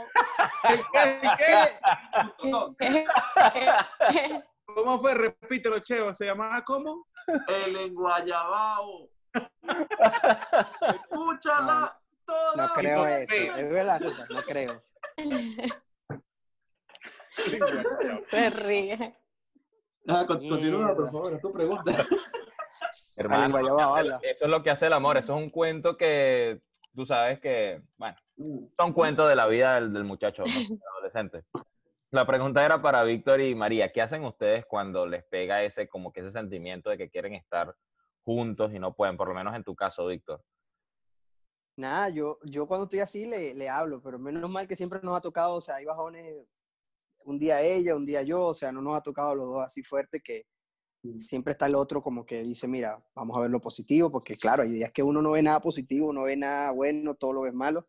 ¿Cómo 4.66 4.98
fue? 4.98 5.14
Repítelo, 5.14 5.80
Cheo. 5.80 6.14
¿Se 6.14 6.26
llamaba 6.26 6.64
cómo? 6.64 7.08
El 7.48 7.76
enguayabao. 7.76 9.10
Escúchala 11.12 12.00
No 12.56 12.70
creo 12.74 13.08
eso. 13.08 13.34
Es 13.34 13.70
verdad, 13.70 14.00
César, 14.00 14.28
no 14.30 14.42
creo. 14.44 14.84
Se 18.30 18.50
ríe. 18.50 19.16
Ah, 20.08 20.26
continúa, 20.28 20.96
por 20.96 21.06
favor, 21.12 21.40
tu 21.40 21.52
pregunta. 21.52 21.92
Hermano, 23.16 23.60
eso 24.22 24.46
es 24.46 24.50
lo 24.50 24.64
que 24.64 24.72
hace 24.72 24.88
el 24.88 24.94
amor. 24.94 25.18
Eso 25.18 25.36
es 25.36 25.44
un 25.44 25.50
cuento 25.50 25.98
que 25.98 26.62
tú 26.96 27.06
sabes 27.06 27.40
que, 27.40 27.82
bueno, 27.98 28.18
mm. 28.38 28.66
son 28.78 28.94
cuentos 28.94 29.30
de 29.30 29.36
la 29.36 29.48
vida 29.48 29.80
del, 29.80 30.04
muchacho, 30.04 30.44
del 30.44 30.80
adolescente. 30.96 31.44
La 32.12 32.26
pregunta 32.28 32.64
era 32.64 32.82
para 32.82 33.04
Víctor 33.04 33.42
y 33.42 33.56
María. 33.56 33.92
¿Qué 33.92 34.02
hacen 34.02 34.24
ustedes 34.24 34.66
cuando 34.66 35.06
les 35.06 35.24
pega 35.24 35.64
ese, 35.64 35.88
como 35.88 36.12
que 36.12 36.20
ese 36.20 36.32
sentimiento 36.32 36.90
de 36.90 36.98
que 36.98 37.10
quieren 37.10 37.34
estar 37.34 37.76
juntos 38.24 38.74
y 38.74 38.80
no 38.80 38.94
pueden? 38.94 39.18
Por 39.18 39.30
lo 39.30 39.34
menos 39.34 39.56
en 39.56 39.64
tu 39.64 39.76
caso, 39.76 40.08
Víctor. 40.08 40.42
Nada, 41.76 42.10
yo, 42.10 42.40
yo 42.44 42.68
cuando 42.68 42.86
estoy 42.86 43.00
así 43.00 43.26
le, 43.26 43.54
le 43.56 43.70
hablo, 43.70 44.02
pero 44.02 44.20
menos 44.20 44.50
mal 44.50 44.68
que 44.68 44.76
siempre 44.76 45.00
nos 45.02 45.18
ha 45.18 45.22
tocado, 45.22 45.56
o 45.56 45.62
sea, 45.62 45.76
hay 45.76 45.86
bajones, 45.86 46.46
un 47.26 47.40
día 47.40 47.62
ella, 47.62 47.96
un 47.96 48.06
día 48.06 48.22
yo, 48.22 48.48
o 48.48 48.54
sea, 48.54 48.72
no 48.72 48.82
nos 48.82 48.96
ha 48.96 49.02
tocado 49.02 49.34
los 49.36 49.48
dos 49.48 49.64
así 49.64 49.84
fuerte 49.84 50.22
que, 50.22 50.46
siempre 51.18 51.52
está 51.52 51.66
el 51.66 51.76
otro 51.76 52.02
como 52.02 52.26
que 52.26 52.42
dice, 52.44 52.68
mira, 52.68 53.04
vamos 53.14 53.36
a 53.38 53.42
ver 53.42 53.50
lo 53.50 53.60
positivo, 53.60 54.10
porque 54.10 54.38
claro, 54.38 54.64
hay 54.64 54.72
días 54.72 54.92
que 54.92 55.04
uno 55.04 55.22
no 55.22 55.32
ve 55.32 55.42
nada 55.42 55.60
positivo, 55.60 56.14
no 56.14 56.24
ve 56.24 56.38
nada 56.38 56.72
bueno, 56.72 57.16
todo 57.16 57.34
lo 57.34 57.42
ves 57.42 57.54
malo, 57.54 57.88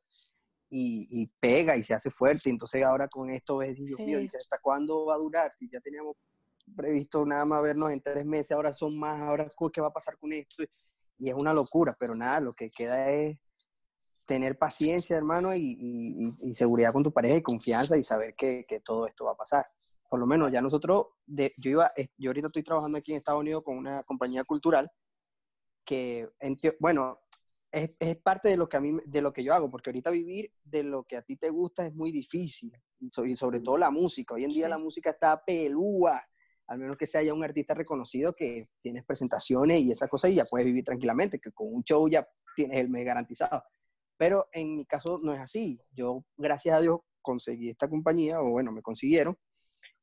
y, 0.70 1.26
pega 1.38 1.76
y 1.76 1.82
se 1.82 1.94
hace 1.94 2.10
fuerte. 2.10 2.50
Entonces 2.50 2.84
ahora 2.84 3.08
con 3.08 3.30
esto 3.30 3.58
ves, 3.58 3.76
Dios 3.76 4.00
mío, 4.00 4.18
dice, 4.18 4.38
¿hasta 4.38 4.58
cuándo 4.58 5.06
va 5.06 5.14
a 5.14 5.18
durar? 5.18 5.52
Si 5.58 5.68
ya 5.70 5.80
teníamos 5.80 6.16
previsto 6.74 7.24
nada 7.24 7.44
más 7.44 7.62
vernos 7.62 7.92
en 7.92 8.00
tres 8.00 8.24
meses, 8.26 8.52
ahora 8.52 8.74
son 8.74 8.98
más, 8.98 9.22
ahora 9.22 9.48
qué 9.72 9.80
va 9.80 9.88
a 9.88 9.92
pasar 9.92 10.18
con 10.18 10.32
esto. 10.32 10.64
Y 11.18 11.28
es 11.28 11.34
una 11.34 11.54
locura, 11.54 11.96
pero 11.98 12.14
nada, 12.16 12.40
lo 12.40 12.54
que 12.54 12.70
queda 12.70 13.08
es 13.10 13.38
tener 14.26 14.58
paciencia, 14.58 15.16
hermano, 15.16 15.54
y, 15.54 16.32
seguridad 16.52 16.92
con 16.92 17.02
tu 17.02 17.12
pareja 17.12 17.36
y 17.36 17.42
confianza 17.42 17.96
y 17.96 18.02
saber 18.02 18.34
que, 18.34 18.64
que 18.68 18.80
todo 18.80 19.06
esto 19.06 19.26
va 19.26 19.32
a 19.32 19.36
pasar 19.36 19.66
por 20.14 20.20
lo 20.20 20.26
menos 20.28 20.52
ya 20.52 20.62
nosotros, 20.62 21.06
de, 21.26 21.52
yo 21.58 21.72
iba, 21.72 21.92
yo 22.16 22.30
ahorita 22.30 22.46
estoy 22.46 22.62
trabajando 22.62 22.98
aquí 22.98 23.10
en 23.10 23.18
Estados 23.18 23.40
Unidos 23.40 23.64
con 23.64 23.76
una 23.76 24.04
compañía 24.04 24.44
cultural 24.44 24.88
que, 25.84 26.28
bueno, 26.78 27.18
es, 27.72 27.96
es, 27.98 28.16
parte 28.18 28.48
de 28.48 28.56
lo 28.56 28.68
que 28.68 28.76
a 28.76 28.80
mí, 28.80 28.96
de 29.04 29.20
lo 29.20 29.32
que 29.32 29.42
yo 29.42 29.52
hago, 29.52 29.68
porque 29.72 29.90
ahorita 29.90 30.12
vivir 30.12 30.52
de 30.62 30.84
lo 30.84 31.02
que 31.02 31.16
a 31.16 31.22
ti 31.22 31.34
te 31.34 31.50
gusta 31.50 31.84
es 31.84 31.92
muy 31.96 32.12
difícil, 32.12 32.72
y, 33.00 33.10
sobre 33.10 33.58
todo 33.58 33.76
la 33.76 33.90
música. 33.90 34.34
Hoy 34.34 34.44
en 34.44 34.52
día 34.52 34.68
la 34.68 34.78
música 34.78 35.10
está 35.10 35.44
pelúa, 35.44 36.24
al 36.68 36.78
menos 36.78 36.96
que 36.96 37.08
sea 37.08 37.22
ya 37.22 37.34
un 37.34 37.42
artista 37.42 37.74
reconocido 37.74 38.36
que 38.36 38.68
tienes 38.80 39.04
presentaciones 39.04 39.82
y 39.82 39.90
esa 39.90 40.06
cosa 40.06 40.28
y 40.28 40.36
ya 40.36 40.44
puedes 40.44 40.64
vivir 40.64 40.84
tranquilamente, 40.84 41.40
que 41.40 41.50
con 41.50 41.74
un 41.74 41.82
show 41.82 42.08
ya 42.08 42.24
tienes 42.54 42.78
el 42.78 42.88
mes 42.88 43.04
garantizado. 43.04 43.64
Pero 44.16 44.46
en 44.52 44.76
mi 44.76 44.86
caso 44.86 45.18
no 45.22 45.32
es 45.32 45.40
así. 45.40 45.80
Yo, 45.92 46.24
gracias 46.36 46.76
a 46.76 46.80
Dios, 46.80 47.00
conseguí 47.22 47.70
esta 47.70 47.88
compañía, 47.88 48.40
o 48.40 48.50
bueno, 48.50 48.72
me 48.72 48.82
consiguieron, 48.82 49.36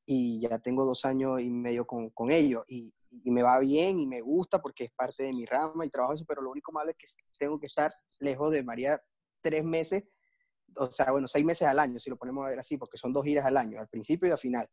y 0.06 0.42
ya 0.42 0.60
tengo 0.60 0.86
dos 0.86 1.06
años 1.06 1.42
y 1.42 1.50
medio 1.50 1.86
con, 1.86 2.10
con 2.10 2.32
ellos 2.32 2.64
y, 2.68 2.94
y, 3.10 3.32
me 3.32 3.44
va 3.44 3.60
bien 3.60 4.00
y 4.00 4.08
me 4.08 4.20
gusta 4.20 4.62
porque 4.62 4.86
es 4.86 4.92
parte 4.92 5.24
de 5.24 5.32
mi 5.32 5.46
rama 5.46 5.86
y 5.86 5.90
trabajo 5.90 6.14
eso, 6.14 6.26
pero 6.28 6.42
lo 6.42 6.52
único 6.52 6.72
malo 6.72 6.90
es 6.92 6.98
que 6.98 7.08
tengo 7.38 7.60
que 7.60 7.68
estar 7.68 7.94
lejos 8.20 8.52
de 8.52 8.64
María 8.64 9.02
tres 9.42 9.64
meses, 9.64 10.04
o 10.76 10.92
sea, 10.92 11.12
bueno, 11.12 11.28
seis 11.28 11.46
meses 11.46 11.68
al 11.68 11.80
año, 11.80 12.00
si 12.00 12.10
lo 12.10 12.18
ponemos 12.18 12.46
a 12.46 12.50
ver 12.50 12.60
así, 12.60 12.78
porque 12.78 12.98
son 12.98 13.14
dos 13.14 13.24
giras 13.24 13.46
al 13.46 13.58
año, 13.58 13.80
al 13.80 13.88
principio 13.88 14.30
y 14.30 14.32
al 14.32 14.38
final. 14.38 14.68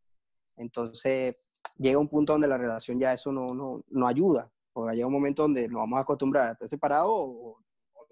Entonces, 0.56 1.36
llega 1.76 1.98
un 1.98 2.08
punto 2.08 2.32
donde 2.32 2.48
la 2.48 2.58
relación 2.58 2.98
ya 2.98 3.12
eso 3.12 3.32
no, 3.32 3.54
no, 3.54 3.84
no 3.88 4.06
ayuda, 4.06 4.50
porque 4.72 4.94
llega 4.94 5.06
un 5.06 5.12
momento 5.12 5.42
donde 5.42 5.68
nos 5.68 5.80
vamos 5.80 5.98
a 5.98 6.02
acostumbrar 6.02 6.48
a 6.48 6.52
estar 6.52 6.68
separados 6.68 7.10
o, 7.10 7.58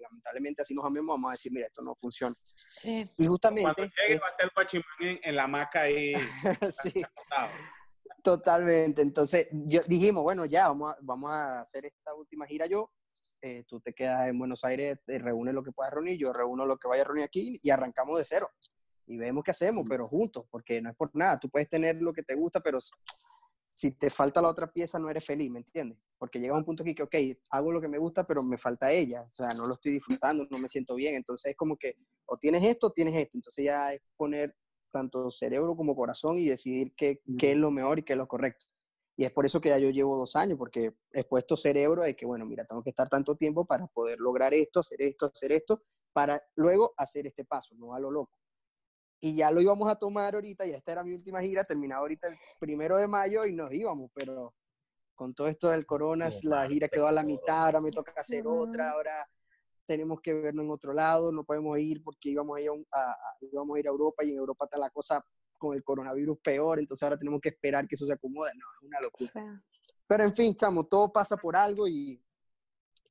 lamentablemente 0.09 0.61
así 0.61 0.73
nos 0.73 0.85
amemos, 0.85 1.15
vamos 1.15 1.29
a 1.29 1.31
decir, 1.33 1.51
mira, 1.51 1.67
esto 1.67 1.81
no 1.81 1.95
funciona. 1.95 2.35
Sí. 2.75 3.09
Y 3.17 3.25
justamente... 3.25 3.63
Cuando 3.63 3.83
llegue 3.83 4.19
va 4.19 4.27
a 4.27 4.31
estar 4.31 4.45
el 4.45 4.51
Pachimán 4.51 5.19
en, 5.23 5.35
la 5.35 5.43
hamaca 5.43 5.81
ahí. 5.81 6.13
sí. 6.83 7.01
Totalmente. 8.23 9.01
Entonces, 9.01 9.47
yo, 9.51 9.81
dijimos, 9.87 10.23
bueno, 10.23 10.45
ya, 10.45 10.67
vamos 10.67 10.91
a, 10.91 10.97
vamos 11.01 11.31
a 11.31 11.61
hacer 11.61 11.85
esta 11.85 12.13
última 12.13 12.45
gira 12.45 12.65
yo. 12.65 12.91
Eh, 13.41 13.63
tú 13.67 13.79
te 13.79 13.93
quedas 13.93 14.27
en 14.27 14.39
Buenos 14.39 14.63
Aires, 14.63 14.97
te 15.05 15.19
reúnes 15.19 15.53
lo 15.53 15.63
que 15.63 15.71
puedas 15.71 15.93
reunir, 15.93 16.17
yo 16.17 16.33
reúno 16.33 16.65
lo 16.65 16.77
que 16.77 16.87
vaya 16.87 17.03
a 17.03 17.05
reunir 17.05 17.23
aquí 17.23 17.59
y 17.61 17.69
arrancamos 17.69 18.17
de 18.17 18.25
cero. 18.25 18.49
Y 19.05 19.17
vemos 19.17 19.43
qué 19.43 19.51
hacemos, 19.51 19.85
pero 19.87 20.07
juntos, 20.07 20.45
porque 20.49 20.81
no 20.81 20.89
es 20.89 20.95
por 20.95 21.11
nada. 21.13 21.39
Tú 21.39 21.49
puedes 21.49 21.69
tener 21.69 22.01
lo 22.01 22.11
que 22.11 22.23
te 22.23 22.35
gusta, 22.35 22.59
pero 22.59 22.79
si 23.65 23.91
te 23.91 24.09
falta 24.09 24.41
la 24.41 24.49
otra 24.49 24.67
pieza, 24.67 24.99
no 24.99 25.09
eres 25.09 25.23
feliz, 25.23 25.49
¿me 25.51 25.59
entiendes? 25.59 25.97
Porque 26.17 26.39
llega 26.39 26.55
un 26.55 26.65
punto 26.65 26.83
aquí 26.83 26.95
que, 26.95 27.03
ok, 27.03 27.15
hago 27.51 27.71
lo 27.71 27.79
que 27.79 27.87
me 27.87 27.97
gusta, 27.97 28.25
pero 28.25 28.41
me 28.43 28.57
falta 28.57 28.91
ella, 28.91 29.21
o 29.21 29.31
sea, 29.31 29.53
no 29.53 29.67
lo 29.67 29.75
estoy 29.75 29.93
disfrutando, 29.93 30.47
no 30.49 30.57
me 30.57 30.67
siento 30.67 30.95
bien, 30.95 31.15
entonces 31.15 31.51
es 31.51 31.57
como 31.57 31.77
que 31.77 31.95
o 32.25 32.37
tienes 32.37 32.63
esto 32.63 32.87
o 32.87 32.91
tienes 32.91 33.15
esto, 33.15 33.37
entonces 33.37 33.65
ya 33.65 33.93
es 33.93 34.01
poner 34.15 34.55
tanto 34.91 35.29
cerebro 35.31 35.75
como 35.75 35.95
corazón 35.95 36.39
y 36.39 36.47
decidir 36.47 36.93
qué, 36.95 37.21
qué 37.37 37.51
es 37.51 37.57
lo 37.57 37.71
mejor 37.71 37.99
y 37.99 38.03
qué 38.03 38.13
es 38.13 38.17
lo 38.17 38.27
correcto. 38.27 38.65
Y 39.15 39.25
es 39.25 39.31
por 39.31 39.45
eso 39.45 39.59
que 39.59 39.69
ya 39.69 39.79
yo 39.79 39.89
llevo 39.89 40.15
dos 40.17 40.35
años, 40.35 40.57
porque 40.57 40.93
he 41.11 41.23
puesto 41.23 41.57
cerebro 41.57 42.03
de 42.03 42.15
que, 42.15 42.25
bueno, 42.25 42.45
mira, 42.45 42.65
tengo 42.65 42.83
que 42.83 42.91
estar 42.91 43.09
tanto 43.09 43.35
tiempo 43.35 43.65
para 43.65 43.87
poder 43.87 44.19
lograr 44.19 44.53
esto, 44.53 44.79
hacer 44.79 45.01
esto, 45.01 45.25
hacer 45.25 45.51
esto, 45.51 45.83
para 46.13 46.41
luego 46.55 46.93
hacer 46.97 47.25
este 47.25 47.43
paso, 47.43 47.75
no 47.75 47.93
a 47.93 47.99
lo 47.99 48.11
loco. 48.11 48.39
Y 49.19 49.35
ya 49.35 49.49
lo 49.49 49.59
íbamos 49.59 49.89
a 49.89 49.95
tomar 49.95 50.35
ahorita, 50.35 50.67
ya 50.67 50.77
esta 50.77 50.91
era 50.91 51.03
mi 51.03 51.13
última 51.13 51.41
gira, 51.41 51.63
terminaba 51.63 52.01
ahorita 52.01 52.27
el 52.27 52.35
primero 52.59 52.97
de 52.97 53.07
mayo 53.07 53.45
y 53.45 53.53
nos 53.53 53.73
íbamos, 53.73 54.11
pero 54.13 54.53
con 55.17 55.33
todo 55.33 55.47
esto 55.47 55.69
del 55.69 55.85
corona, 55.85 56.29
la 56.43 56.67
gira 56.67 56.87
quedó 56.87 57.07
a 57.07 57.11
la 57.11 57.23
mitad, 57.23 57.65
ahora 57.65 57.81
me 57.81 57.89
toca 57.89 58.13
hacer 58.15 58.45
otra, 58.45 58.91
ahora 58.91 59.27
tenemos 59.87 60.21
que 60.21 60.33
vernos 60.33 60.63
en 60.63 60.71
otro 60.71 60.93
lado, 60.93 61.31
no 61.31 61.43
podemos 61.43 61.77
ir 61.79 62.03
porque 62.03 62.29
íbamos 62.29 62.57
a 62.57 62.61
ir 62.61 62.69
a, 62.91 63.17
íbamos 63.41 63.75
a, 63.75 63.79
ir 63.79 63.87
a 63.87 63.89
Europa 63.89 64.23
y 64.23 64.31
en 64.31 64.37
Europa 64.37 64.65
está 64.65 64.77
la 64.77 64.91
cosa 64.91 65.25
con 65.57 65.75
el 65.75 65.83
coronavirus 65.83 66.37
peor, 66.39 66.77
entonces 66.77 67.01
ahora 67.01 67.17
tenemos 67.17 67.41
que 67.41 67.49
esperar 67.49 67.87
que 67.87 67.95
eso 67.95 68.05
se 68.05 68.13
acomode, 68.13 68.51
no, 68.53 68.65
es 68.79 68.87
una 68.87 69.01
locura. 69.01 69.63
Pero 70.05 70.23
en 70.23 70.35
fin, 70.35 70.55
chamo, 70.55 70.85
todo 70.85 71.11
pasa 71.11 71.35
por 71.35 71.57
algo 71.57 71.87
y, 71.87 72.23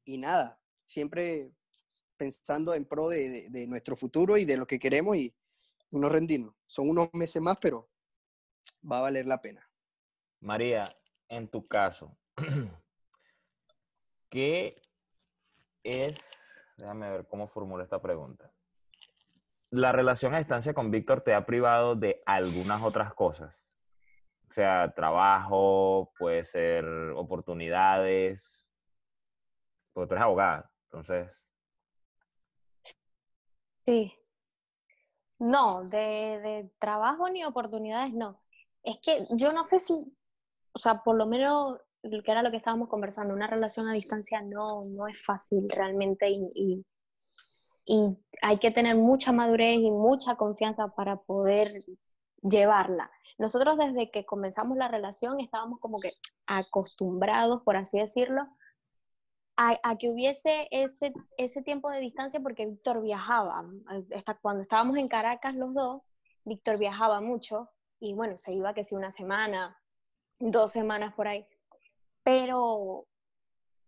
y 0.05 0.17
nada, 0.17 0.59
siempre 0.85 1.51
pensando 2.17 2.73
en 2.73 2.85
pro 2.85 3.09
de, 3.09 3.51
de 3.51 3.67
nuestro 3.67 3.97
futuro 3.97 4.37
y 4.37 4.45
de 4.45 4.57
lo 4.57 4.67
que 4.67 4.79
queremos 4.79 5.17
y, 5.17 5.35
y 5.91 5.99
no 5.99 6.09
rendirnos. 6.09 6.55
Son 6.67 6.89
unos 6.89 7.13
meses 7.15 7.43
más, 7.43 7.59
pero 7.61 7.91
va 8.91 8.99
a 8.99 9.03
valer 9.03 9.27
la 9.27 9.41
pena. 9.41 9.69
María, 10.41 10.97
en 11.29 11.49
tu 11.49 11.67
caso, 11.67 12.17
¿qué 14.31 14.81
es, 15.83 16.19
déjame 16.77 17.11
ver 17.11 17.27
cómo 17.29 17.47
formulo 17.47 17.83
esta 17.83 18.01
pregunta. 18.01 18.51
¿La 19.71 19.93
relación 19.93 20.35
a 20.35 20.39
distancia 20.39 20.75
con 20.75 20.91
Víctor 20.91 21.23
te 21.23 21.35
ha 21.35 21.47
privado 21.47 21.95
de 21.95 22.23
algunas 22.27 22.83
otras 22.83 23.15
cosas? 23.15 23.55
O 24.49 24.53
sea, 24.53 24.93
trabajo, 24.95 26.13
puede 26.19 26.45
ser 26.45 26.85
oportunidades, 27.17 28.63
porque 29.93 30.09
tú 30.09 30.15
eres 30.15 30.25
abogada, 30.25 30.71
entonces... 30.85 31.31
Sí, 33.85 34.13
no, 35.39 35.85
de, 35.85 35.99
de 35.99 36.71
trabajo 36.79 37.29
ni 37.29 37.45
oportunidades 37.45 38.13
no. 38.13 38.41
Es 38.83 38.99
que 39.03 39.27
yo 39.31 39.53
no 39.53 39.65
sé 39.65 39.79
si, 39.79 39.95
o 40.77 40.79
sea, 40.79 41.03
por 41.03 41.17
lo 41.17 41.25
menos 41.25 41.79
que 42.03 42.31
era 42.31 42.43
lo 42.43 42.51
que 42.51 42.59
estábamos 42.59 42.91
conversando, 42.91 43.33
una 43.33 43.47
relación 43.47 43.89
a 43.89 43.95
distancia 43.95 44.43
no, 44.43 44.85
no 44.95 45.09
es 45.09 45.25
fácil 45.25 45.67
realmente 45.71 46.29
y, 46.29 46.85
y, 47.87 48.17
hay 48.43 48.59
que 48.59 48.71
tener 48.71 48.95
mucha 48.95 49.33
madurez 49.33 49.79
y 49.79 49.91
mucha 49.91 50.37
confianza 50.37 50.89
para 50.89 51.17
poder 51.17 51.79
llevarla. 52.43 53.11
Nosotros 53.39 53.79
desde 53.79 54.11
que 54.11 54.27
comenzamos 54.27 54.77
la 54.77 54.89
relación 54.89 55.41
estábamos 55.41 55.81
como 55.81 55.99
que 55.99 56.13
acostumbrados, 56.47 57.63
por 57.63 57.77
así 57.77 57.99
decirlo, 57.99 58.43
a, 59.57 59.97
que 59.97 60.11
hubiese 60.11 60.69
ese, 60.71 61.15
ese 61.39 61.63
tiempo 61.63 61.89
de 61.91 62.01
distancia 62.01 62.41
porque 62.41 62.67
Víctor 62.67 63.01
viajaba. 63.01 63.65
Hasta 64.15 64.35
cuando 64.35 64.63
estábamos 64.63 64.99
en 64.99 65.09
Caracas 65.09 65.55
los 65.57 65.73
dos, 65.73 66.03
Víctor 66.45 66.77
viajaba 66.77 67.23
mucho 67.23 67.71
y 67.99 68.13
bueno, 68.13 68.37
se 68.37 68.53
iba 68.53 68.75
que 68.75 68.85
si 68.85 68.95
una 68.95 69.11
semana, 69.11 69.75
dos 70.39 70.73
semanas 70.73 71.15
por 71.15 71.29
ahí. 71.29 71.47
Pero, 72.23 73.07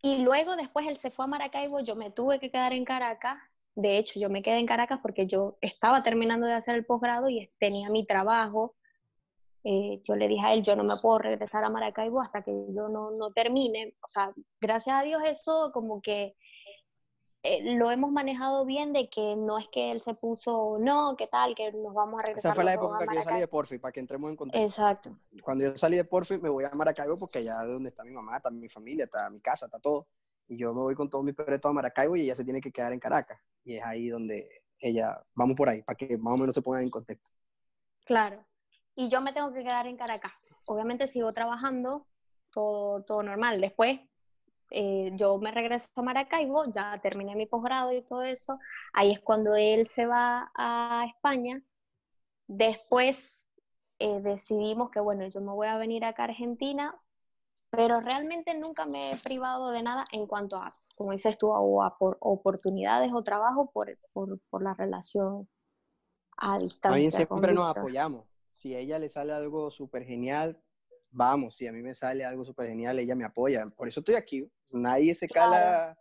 y 0.03 0.19
luego 0.19 0.57
después 0.57 0.87
él 0.87 0.99
se 0.99 1.11
fue 1.11 1.25
a 1.25 1.29
Maracaibo, 1.29 1.81
yo 1.81 1.97
me 1.97 2.11
tuve 2.11 2.39
que 2.39 2.51
quedar 2.51 2.73
en 2.73 2.85
Caracas. 2.85 3.39
De 3.75 3.99
hecho, 3.99 4.19
yo 4.19 4.29
me 4.29 4.43
quedé 4.43 4.59
en 4.59 4.67
Caracas 4.67 4.99
porque 5.03 5.27
yo 5.27 5.57
estaba 5.61 6.03
terminando 6.03 6.47
de 6.47 6.55
hacer 6.55 6.75
el 6.75 6.85
posgrado 6.85 7.29
y 7.29 7.51
tenía 7.59 7.91
mi 7.91 8.05
trabajo 8.05 8.75
eh, 9.65 10.01
yo 10.05 10.17
le 10.17 10.29
dije 10.29 10.47
a 10.47 10.55
él, 10.55 10.63
yo 10.63 10.77
no 10.77 10.85
me 10.85 10.97
puedo 10.97 11.19
regresar 11.19 11.65
a 11.65 11.69
Maracaibo 11.69 12.21
hasta 12.21 12.43
que 12.43 12.53
yo 12.71 12.89
no, 12.89 13.11
no 13.11 13.33
termine. 13.33 13.95
O 14.03 14.09
sea, 14.09 14.33
gracias 14.61 14.97
a 14.97 15.03
Dios 15.03 15.23
eso 15.27 15.73
como 15.75 16.01
que 16.01 16.37
eh, 17.43 17.77
lo 17.77 17.91
hemos 17.91 18.11
manejado 18.11 18.65
bien 18.65 18.93
de 18.93 19.09
que 19.09 19.37
no 19.37 19.59
es 19.59 19.69
que 19.69 19.93
él 19.93 20.01
se 20.01 20.15
puso, 20.15 20.77
no, 20.81 21.15
¿qué 21.17 21.29
tal? 21.29 21.55
Que 21.55 21.71
nos 21.73 21.95
vamos 21.95 22.21
a 22.21 22.27
regresar. 22.27 22.51
Esa 22.51 22.55
fue 22.55 22.65
la 22.65 22.75
época 22.75 23.07
que 23.07 23.15
yo 23.15 23.23
salí 23.23 23.41
de 23.41 23.49
Porfi, 23.49 23.79
para 23.79 23.93
que 23.93 24.01
entremos 24.01 24.31
en 24.31 24.37
contexto. 24.37 24.65
Exacto. 24.65 25.17
Cuando 25.43 25.65
yo 25.65 25.77
salí 25.77 25.97
de 25.97 26.05
Porfi 26.05 26.39
me 26.39 26.49
voy 26.49 26.65
a 26.65 26.71
Maracaibo 26.71 27.17
porque 27.17 27.39
allá 27.39 27.63
es 27.63 27.69
donde 27.69 27.91
está 27.91 28.03
mi 28.03 28.11
mamá, 28.11 28.39
está 28.39 28.51
mi 28.51 28.69
familia, 28.69 29.05
está 29.05 29.31
mi 29.31 29.41
casa, 29.41 29.67
está 29.67 29.79
todo. 29.79 30.09
Y 30.49 30.57
yo 30.57 30.75
me 30.75 30.81
voy 30.81 30.95
con 30.95 31.09
todos 31.09 31.25
mis 31.25 31.35
perritos 31.35 31.71
a 31.71 31.73
Maracaibo 31.73 32.17
y 32.17 32.23
ella 32.23 32.35
se 32.35 32.45
tiene 32.45 32.61
que 32.61 32.73
quedar 32.73 32.93
en 32.93 32.99
Caracas. 32.99 33.39
Y 33.65 33.77
es 33.77 33.85
ahí 33.85 34.09
donde 34.09 34.65
ella, 34.81 35.23
vamos 35.35 35.55
por 35.57 35.69
ahí, 35.69 35.83
para 35.83 35.97
que 35.97 36.19
más 36.19 36.35
o 36.35 36.37
menos 36.37 36.55
se 36.55 36.63
pongan 36.63 36.83
en 36.83 36.91
contexto. 36.91 37.31
Claro. 38.05 38.45
Y 38.97 39.09
yo 39.09 39.21
me 39.21 39.33
tengo 39.33 39.53
que 39.53 39.63
quedar 39.63 39.87
en 39.87 39.97
Caracas. 39.97 40.33
Obviamente 40.65 41.07
sigo 41.07 41.33
trabajando, 41.33 42.07
todo, 42.51 43.03
todo 43.05 43.23
normal. 43.23 43.61
Después 43.61 44.01
eh, 44.71 45.11
yo 45.15 45.39
me 45.39 45.51
regreso 45.51 45.89
a 45.95 46.03
Maracaibo, 46.03 46.65
ya 46.73 46.99
terminé 47.01 47.35
mi 47.35 47.47
posgrado 47.47 47.93
y 47.93 48.03
todo 48.03 48.23
eso. 48.23 48.59
Ahí 48.93 49.13
es 49.13 49.21
cuando 49.21 49.55
él 49.55 49.87
se 49.89 50.07
va 50.07 50.51
a 50.55 51.05
España. 51.09 51.63
Después 52.47 53.49
eh, 53.99 54.21
decidimos 54.21 54.91
que, 54.91 55.01
bueno, 55.01 55.27
yo 55.29 55.41
me 55.41 55.53
voy 55.53 55.69
a 55.69 55.79
venir 55.79 56.05
acá 56.05 56.23
a 56.23 56.27
Argentina, 56.27 56.95
pero 57.71 58.01
realmente 58.01 58.55
nunca 58.55 58.87
me 58.87 59.13
he 59.13 59.17
privado 59.17 59.71
de 59.71 59.83
nada 59.83 60.05
en 60.13 60.27
cuanto 60.27 60.57
a, 60.57 60.73
como 60.95 61.13
dices 61.13 61.37
tú, 61.39 61.53
a, 61.55 61.99
por 61.99 62.17
oportunidades 62.21 63.11
o 63.13 63.23
trabajo 63.23 63.71
por, 63.71 63.97
por, 64.13 64.39
por 64.51 64.63
la 64.63 64.75
relación 64.75 65.49
a 66.37 66.59
distancia. 66.59 67.09
A 67.09 67.27
siempre 67.27 67.53
nos 67.53 67.77
apoyamos. 67.77 68.27
Si 68.53 68.75
a 68.75 68.79
ella 68.79 68.99
le 68.99 69.09
sale 69.09 69.33
algo 69.33 69.71
súper 69.71 70.05
genial, 70.05 70.61
vamos. 71.11 71.57
Si 71.57 71.67
a 71.67 71.73
mí 71.73 71.83
me 71.83 71.95
sale 71.95 72.25
algo 72.25 72.45
súper 72.45 72.69
genial, 72.69 72.99
ella 72.99 73.15
me 73.15 73.25
apoya. 73.25 73.67
Por 73.77 73.89
eso 73.89 74.01
estoy 74.01 74.15
aquí. 74.15 74.51
Nadie 74.73 75.15
se 75.15 75.29
cala 75.29 75.97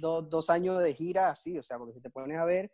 dos, 0.00 0.50
años 0.50 0.82
de 0.82 0.94
gira 0.94 1.28
así. 1.28 1.58
O 1.58 1.62
sea, 1.62 1.78
porque 1.78 1.94
si 1.94 2.00
te 2.00 2.10
pones 2.10 2.38
a 2.38 2.44
ver, 2.44 2.72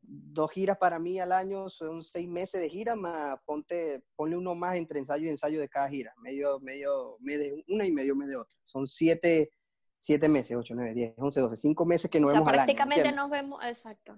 dos 0.00 0.50
giras 0.50 0.78
para 0.78 0.98
mí 0.98 1.18
al 1.20 1.32
año 1.32 1.68
son 1.68 2.02
seis 2.02 2.28
meses 2.28 2.60
de 2.60 2.68
gira, 2.68 2.94
más 2.96 3.36
ponte, 3.44 4.04
ponle 4.16 4.36
uno 4.36 4.54
más 4.54 4.76
entre 4.76 4.98
ensayo 4.98 5.26
y 5.26 5.30
ensayo 5.30 5.60
de 5.60 5.68
cada 5.68 5.88
gira. 5.88 6.12
Medio, 6.22 6.60
medio, 6.60 7.16
medio 7.20 7.54
una 7.68 7.86
y 7.86 7.92
medio 7.92 8.16
mes 8.16 8.28
de 8.28 8.36
otra. 8.36 8.58
Son 8.64 8.86
siete, 8.86 9.50
siete 9.98 10.28
meses, 10.28 10.56
ocho, 10.56 10.74
nueve, 10.74 10.94
diez, 10.94 11.14
once, 11.16 11.40
doce, 11.40 11.56
cinco 11.56 11.84
meses 11.84 12.10
que 12.10 12.20
nos 12.20 12.30
o 12.30 12.34
vemos 12.34 12.50
prácticamente 12.50 13.12
nos 13.12 13.30
vemos, 13.30 13.64
exacto. 13.64 14.16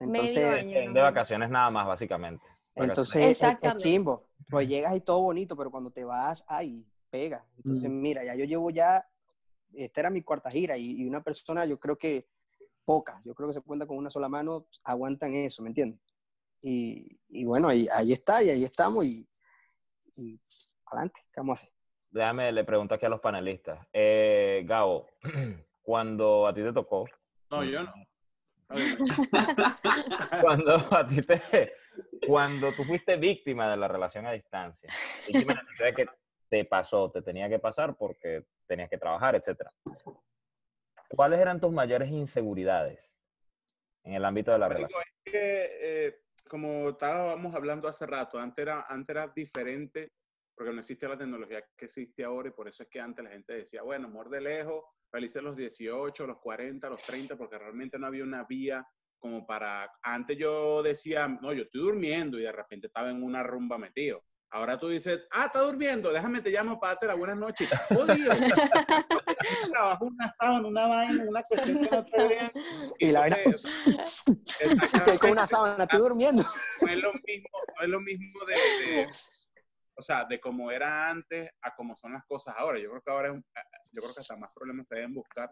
Entonces, 0.00 0.94
de 0.94 1.00
vacaciones 1.00 1.50
nada 1.50 1.70
más, 1.70 1.86
básicamente. 1.86 2.44
Entonces, 2.76 3.42
es, 3.42 3.76
chimbo. 3.78 4.27
Pues 4.48 4.68
llegas 4.68 4.96
y 4.96 5.00
todo 5.00 5.20
bonito, 5.20 5.56
pero 5.56 5.70
cuando 5.70 5.90
te 5.90 6.04
vas, 6.04 6.44
ahí, 6.48 6.86
pega. 7.10 7.44
Entonces, 7.56 7.90
mm. 7.90 8.00
mira, 8.00 8.24
ya 8.24 8.34
yo 8.34 8.44
llevo 8.44 8.70
ya, 8.70 9.06
esta 9.74 10.00
era 10.00 10.10
mi 10.10 10.22
cuarta 10.22 10.50
gira 10.50 10.76
y, 10.76 11.04
una 11.06 11.22
persona, 11.22 11.64
yo 11.66 11.78
creo 11.78 11.96
que 11.96 12.26
pocas, 12.84 13.22
yo 13.24 13.34
creo 13.34 13.48
que 13.48 13.54
se 13.54 13.60
cuenta 13.60 13.86
con 13.86 13.98
una 13.98 14.10
sola 14.10 14.28
mano, 14.28 14.66
aguantan 14.84 15.34
eso, 15.34 15.62
¿me 15.62 15.68
entiendes? 15.68 16.00
Y, 16.62 17.18
y, 17.28 17.44
bueno, 17.44 17.68
ahí, 17.68 17.86
ahí 17.94 18.12
está, 18.12 18.42
y 18.42 18.50
ahí 18.50 18.64
estamos, 18.64 19.04
y, 19.04 19.28
y 20.16 20.40
adelante, 20.86 21.20
¿qué 21.32 21.40
vamos 21.40 21.58
a 21.58 21.62
hacer? 21.62 21.74
Déjame, 22.10 22.50
le 22.52 22.64
pregunto 22.64 22.94
aquí 22.94 23.04
a 23.04 23.10
los 23.10 23.20
panelistas. 23.20 23.86
Eh, 23.92 24.64
Gabo, 24.66 25.06
cuando 25.82 26.46
a 26.46 26.54
ti 26.54 26.62
te 26.62 26.72
tocó... 26.72 27.06
No, 27.50 27.64
yo 27.64 27.82
no. 27.82 27.92
cuando 30.42 30.74
a 30.94 31.08
ti 31.08 31.20
te, 31.20 31.72
cuando 32.26 32.72
tú 32.72 32.84
fuiste 32.84 33.16
víctima 33.16 33.70
de 33.70 33.76
la 33.76 33.88
relación 33.88 34.26
a 34.26 34.32
distancia, 34.32 34.92
víctima 35.26 35.60
de 35.78 35.94
que 35.94 36.06
te 36.48 36.64
pasó, 36.64 37.10
te 37.10 37.22
tenía 37.22 37.48
que 37.48 37.58
pasar 37.58 37.96
porque 37.96 38.46
tenías 38.66 38.88
que 38.88 38.98
trabajar, 38.98 39.34
etcétera. 39.34 39.72
¿Cuáles 41.08 41.40
eran 41.40 41.60
tus 41.60 41.72
mayores 41.72 42.10
inseguridades 42.10 43.00
en 44.04 44.14
el 44.14 44.24
ámbito 44.24 44.52
de 44.52 44.58
la 44.58 44.68
relación? 44.68 45.00
Es 45.24 45.32
que, 45.32 45.70
eh, 45.80 46.20
como 46.48 46.90
estábamos 46.90 47.54
hablando 47.54 47.88
hace 47.88 48.06
rato, 48.06 48.38
antes 48.38 48.62
era, 48.62 48.86
antes 48.88 49.14
era 49.14 49.28
diferente 49.28 50.12
porque 50.58 50.72
no 50.72 50.80
existía 50.80 51.08
la 51.08 51.16
tecnología 51.16 51.64
que 51.76 51.84
existe 51.84 52.24
ahora 52.24 52.48
y 52.48 52.52
por 52.52 52.66
eso 52.66 52.82
es 52.82 52.88
que 52.88 53.00
antes 53.00 53.24
la 53.24 53.30
gente 53.30 53.52
decía, 53.54 53.82
bueno, 53.82 54.08
amor 54.08 54.28
de 54.28 54.40
lejos, 54.40 54.84
felices 55.08 55.40
los 55.40 55.56
18, 55.56 56.26
los 56.26 56.38
40, 56.38 56.90
los 56.90 57.02
30, 57.02 57.36
porque 57.36 57.58
realmente 57.58 57.96
no 57.96 58.08
había 58.08 58.24
una 58.24 58.42
vía 58.42 58.84
como 59.18 59.46
para, 59.46 59.90
antes 60.02 60.38
yo 60.38 60.82
decía, 60.82 61.28
no, 61.28 61.52
yo 61.52 61.64
estoy 61.64 61.80
durmiendo 61.80 62.38
y 62.38 62.42
de 62.42 62.52
repente 62.52 62.86
estaba 62.86 63.10
en 63.10 63.22
una 63.22 63.42
rumba 63.42 63.78
metido. 63.78 64.24
Ahora 64.50 64.78
tú 64.78 64.88
dices, 64.88 65.20
ah, 65.30 65.46
está 65.46 65.60
durmiendo, 65.60 66.10
déjame 66.10 66.40
te 66.40 66.50
llamo 66.50 66.80
para 66.80 66.94
darte 66.94 67.06
la 67.06 67.14
buenas 67.14 67.36
noches. 67.36 67.68
Jodido. 67.88 68.32
Trabajo 69.70 70.06
una 70.06 70.28
sábana, 70.30 70.68
una 70.68 70.86
vaina, 70.86 71.24
una 71.28 71.42
cuestión 71.42 71.84
que 71.84 71.90
no 71.90 72.04
te 72.04 72.28
vean. 72.28 72.52
Y 72.98 73.12
la 73.12 73.20
vaina. 73.20 73.36
Estoy 73.44 75.18
con 75.18 75.32
una 75.32 75.46
sábana, 75.46 75.84
estoy 75.84 76.00
durmiendo. 76.00 76.46
No 76.80 76.88
es 76.88 76.98
lo 76.98 77.12
mismo, 77.12 77.48
no 77.76 77.82
es 77.82 77.88
lo 77.90 78.00
mismo 78.00 78.44
de, 78.46 79.08
o 79.94 80.02
sea, 80.02 80.24
de 80.24 80.40
cómo 80.40 80.70
era 80.70 81.10
antes 81.10 81.50
a 81.60 81.74
cómo 81.74 81.94
son 81.94 82.14
las 82.14 82.24
cosas 82.24 82.54
ahora. 82.56 82.78
Yo 82.78 82.88
creo 82.88 83.02
que 83.02 83.10
ahora 83.10 83.28
es 83.28 83.34
un, 83.34 83.44
yo 83.92 84.02
creo 84.02 84.14
que 84.14 84.20
hasta 84.20 84.36
más 84.36 84.50
problemas 84.54 84.86
se 84.86 84.94
deben 84.94 85.12
buscar 85.12 85.50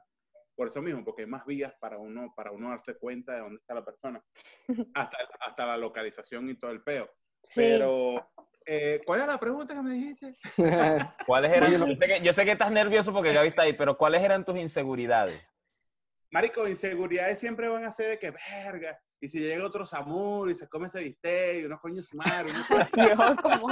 por 0.56 0.68
eso 0.68 0.82
mismo, 0.82 1.04
porque 1.04 1.22
hay 1.22 1.28
más 1.28 1.44
vías 1.44 1.74
para 1.78 1.98
uno, 1.98 2.32
para 2.34 2.50
uno 2.50 2.70
darse 2.70 2.96
cuenta 2.96 3.34
de 3.34 3.40
dónde 3.40 3.60
está 3.60 3.74
la 3.74 3.84
persona, 3.84 4.24
hasta, 4.94 5.18
hasta 5.40 5.66
la 5.66 5.76
localización 5.76 6.48
y 6.48 6.58
todo 6.58 6.70
el 6.70 6.82
peo. 6.82 7.08
Pero, 7.54 8.32
eh, 8.64 9.00
¿cuál 9.04 9.20
era 9.20 9.32
la 9.34 9.38
pregunta 9.38 9.74
que 9.74 9.82
me 9.82 9.92
dijiste? 9.92 10.32
¿Cuáles 11.26 11.52
eran? 11.52 11.70
Yo 11.70 11.86
sé, 11.86 11.98
que, 11.98 12.20
yo 12.22 12.32
sé 12.32 12.44
que 12.44 12.52
estás 12.52 12.72
nervioso 12.72 13.12
porque 13.12 13.32
Gaby 13.32 13.48
está 13.48 13.62
ahí, 13.62 13.74
pero 13.74 13.96
¿cuáles 13.96 14.22
eran 14.24 14.44
tus 14.44 14.56
inseguridades? 14.56 15.40
Marico, 16.30 16.66
inseguridades 16.66 17.38
siempre 17.38 17.68
van 17.68 17.84
a 17.84 17.90
ser 17.90 18.10
de 18.10 18.18
que, 18.18 18.32
verga, 18.32 19.00
y 19.20 19.29
si 19.29 19.40
llega 19.40 19.64
otro 19.64 19.87
Samur 19.87 20.50
y 20.50 20.55
se 20.55 20.68
come 20.68 20.87
ese 20.87 21.00
bistec, 21.00 21.62
y 21.62 21.64
unos 21.64 21.81
coños 21.81 22.12
madre, 22.14 22.50
unos 22.50 22.66
como 23.42 23.68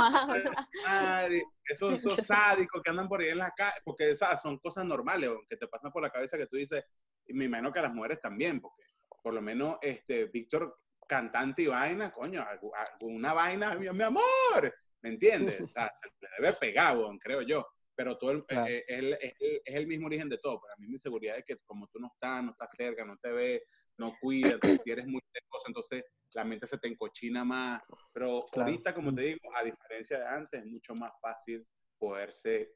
esos, 1.68 1.92
esos 1.92 2.16
sádicos 2.26 2.82
que 2.82 2.90
andan 2.90 3.08
por 3.08 3.20
ahí 3.20 3.28
en 3.28 3.38
la 3.38 3.50
calle, 3.50 3.80
porque 3.84 4.10
esas 4.10 4.40
son 4.40 4.58
cosas 4.58 4.84
normales, 4.84 5.30
que 5.48 5.56
te 5.56 5.68
pasan 5.68 5.92
por 5.92 6.02
la 6.02 6.10
cabeza 6.10 6.38
que 6.38 6.46
tú 6.46 6.56
dices, 6.56 6.84
y 7.26 7.34
me 7.34 7.44
imagino 7.44 7.72
que 7.72 7.78
a 7.78 7.82
las 7.82 7.94
mujeres 7.94 8.20
también, 8.20 8.60
porque 8.60 8.84
por 9.22 9.34
lo 9.34 9.42
menos 9.42 9.78
este 9.82 10.26
Víctor, 10.26 10.78
cantante 11.06 11.62
y 11.62 11.66
vaina, 11.66 12.10
coño, 12.10 12.44
alguna 12.74 13.34
vaina, 13.34 13.74
mi, 13.74 13.88
mi 13.90 14.02
amor, 14.02 14.74
¿me 15.02 15.10
entiendes? 15.10 15.60
O 15.64 15.68
sea, 15.68 15.92
se 15.94 16.08
le 16.20 16.28
debe 16.38 16.52
pegar, 16.54 16.96
creo 17.20 17.42
yo 17.42 17.66
pero 17.96 18.18
todo 18.18 18.32
el, 18.32 18.44
eh, 18.48 18.84
es, 18.88 19.62
el, 19.66 19.86
mismo 19.86 20.06
origen 20.06 20.28
de 20.28 20.38
todo. 20.38 20.60
Para 20.60 20.74
mí 20.78 20.88
mi 20.88 20.98
seguridad 20.98 21.38
es 21.38 21.44
que 21.44 21.56
como 21.64 21.86
tú 21.88 21.98
no 21.98 22.08
estás, 22.12 22.42
no 22.42 22.50
estás 22.52 22.70
cerca, 22.76 23.04
no 23.04 23.16
te 23.18 23.30
ves, 23.30 23.62
no 23.98 24.14
cuidas, 24.20 24.58
si 24.86 24.90
eres 24.90 25.06
muy 25.06 25.20
cosa, 25.48 25.64
entonces 25.68 26.04
la 26.32 26.44
mente 26.44 26.66
se 26.66 26.78
te 26.78 26.88
encochina 26.88 27.44
más. 27.44 27.82
Pero 28.12 28.40
ahorita, 28.52 28.94
como 28.94 29.14
te 29.14 29.22
digo, 29.22 29.38
a 29.54 29.62
diferencia 29.62 30.18
de 30.18 30.26
antes, 30.26 30.60
es 30.60 30.66
mucho 30.66 30.94
más 30.94 31.12
fácil 31.20 31.66
poderse 31.98 32.74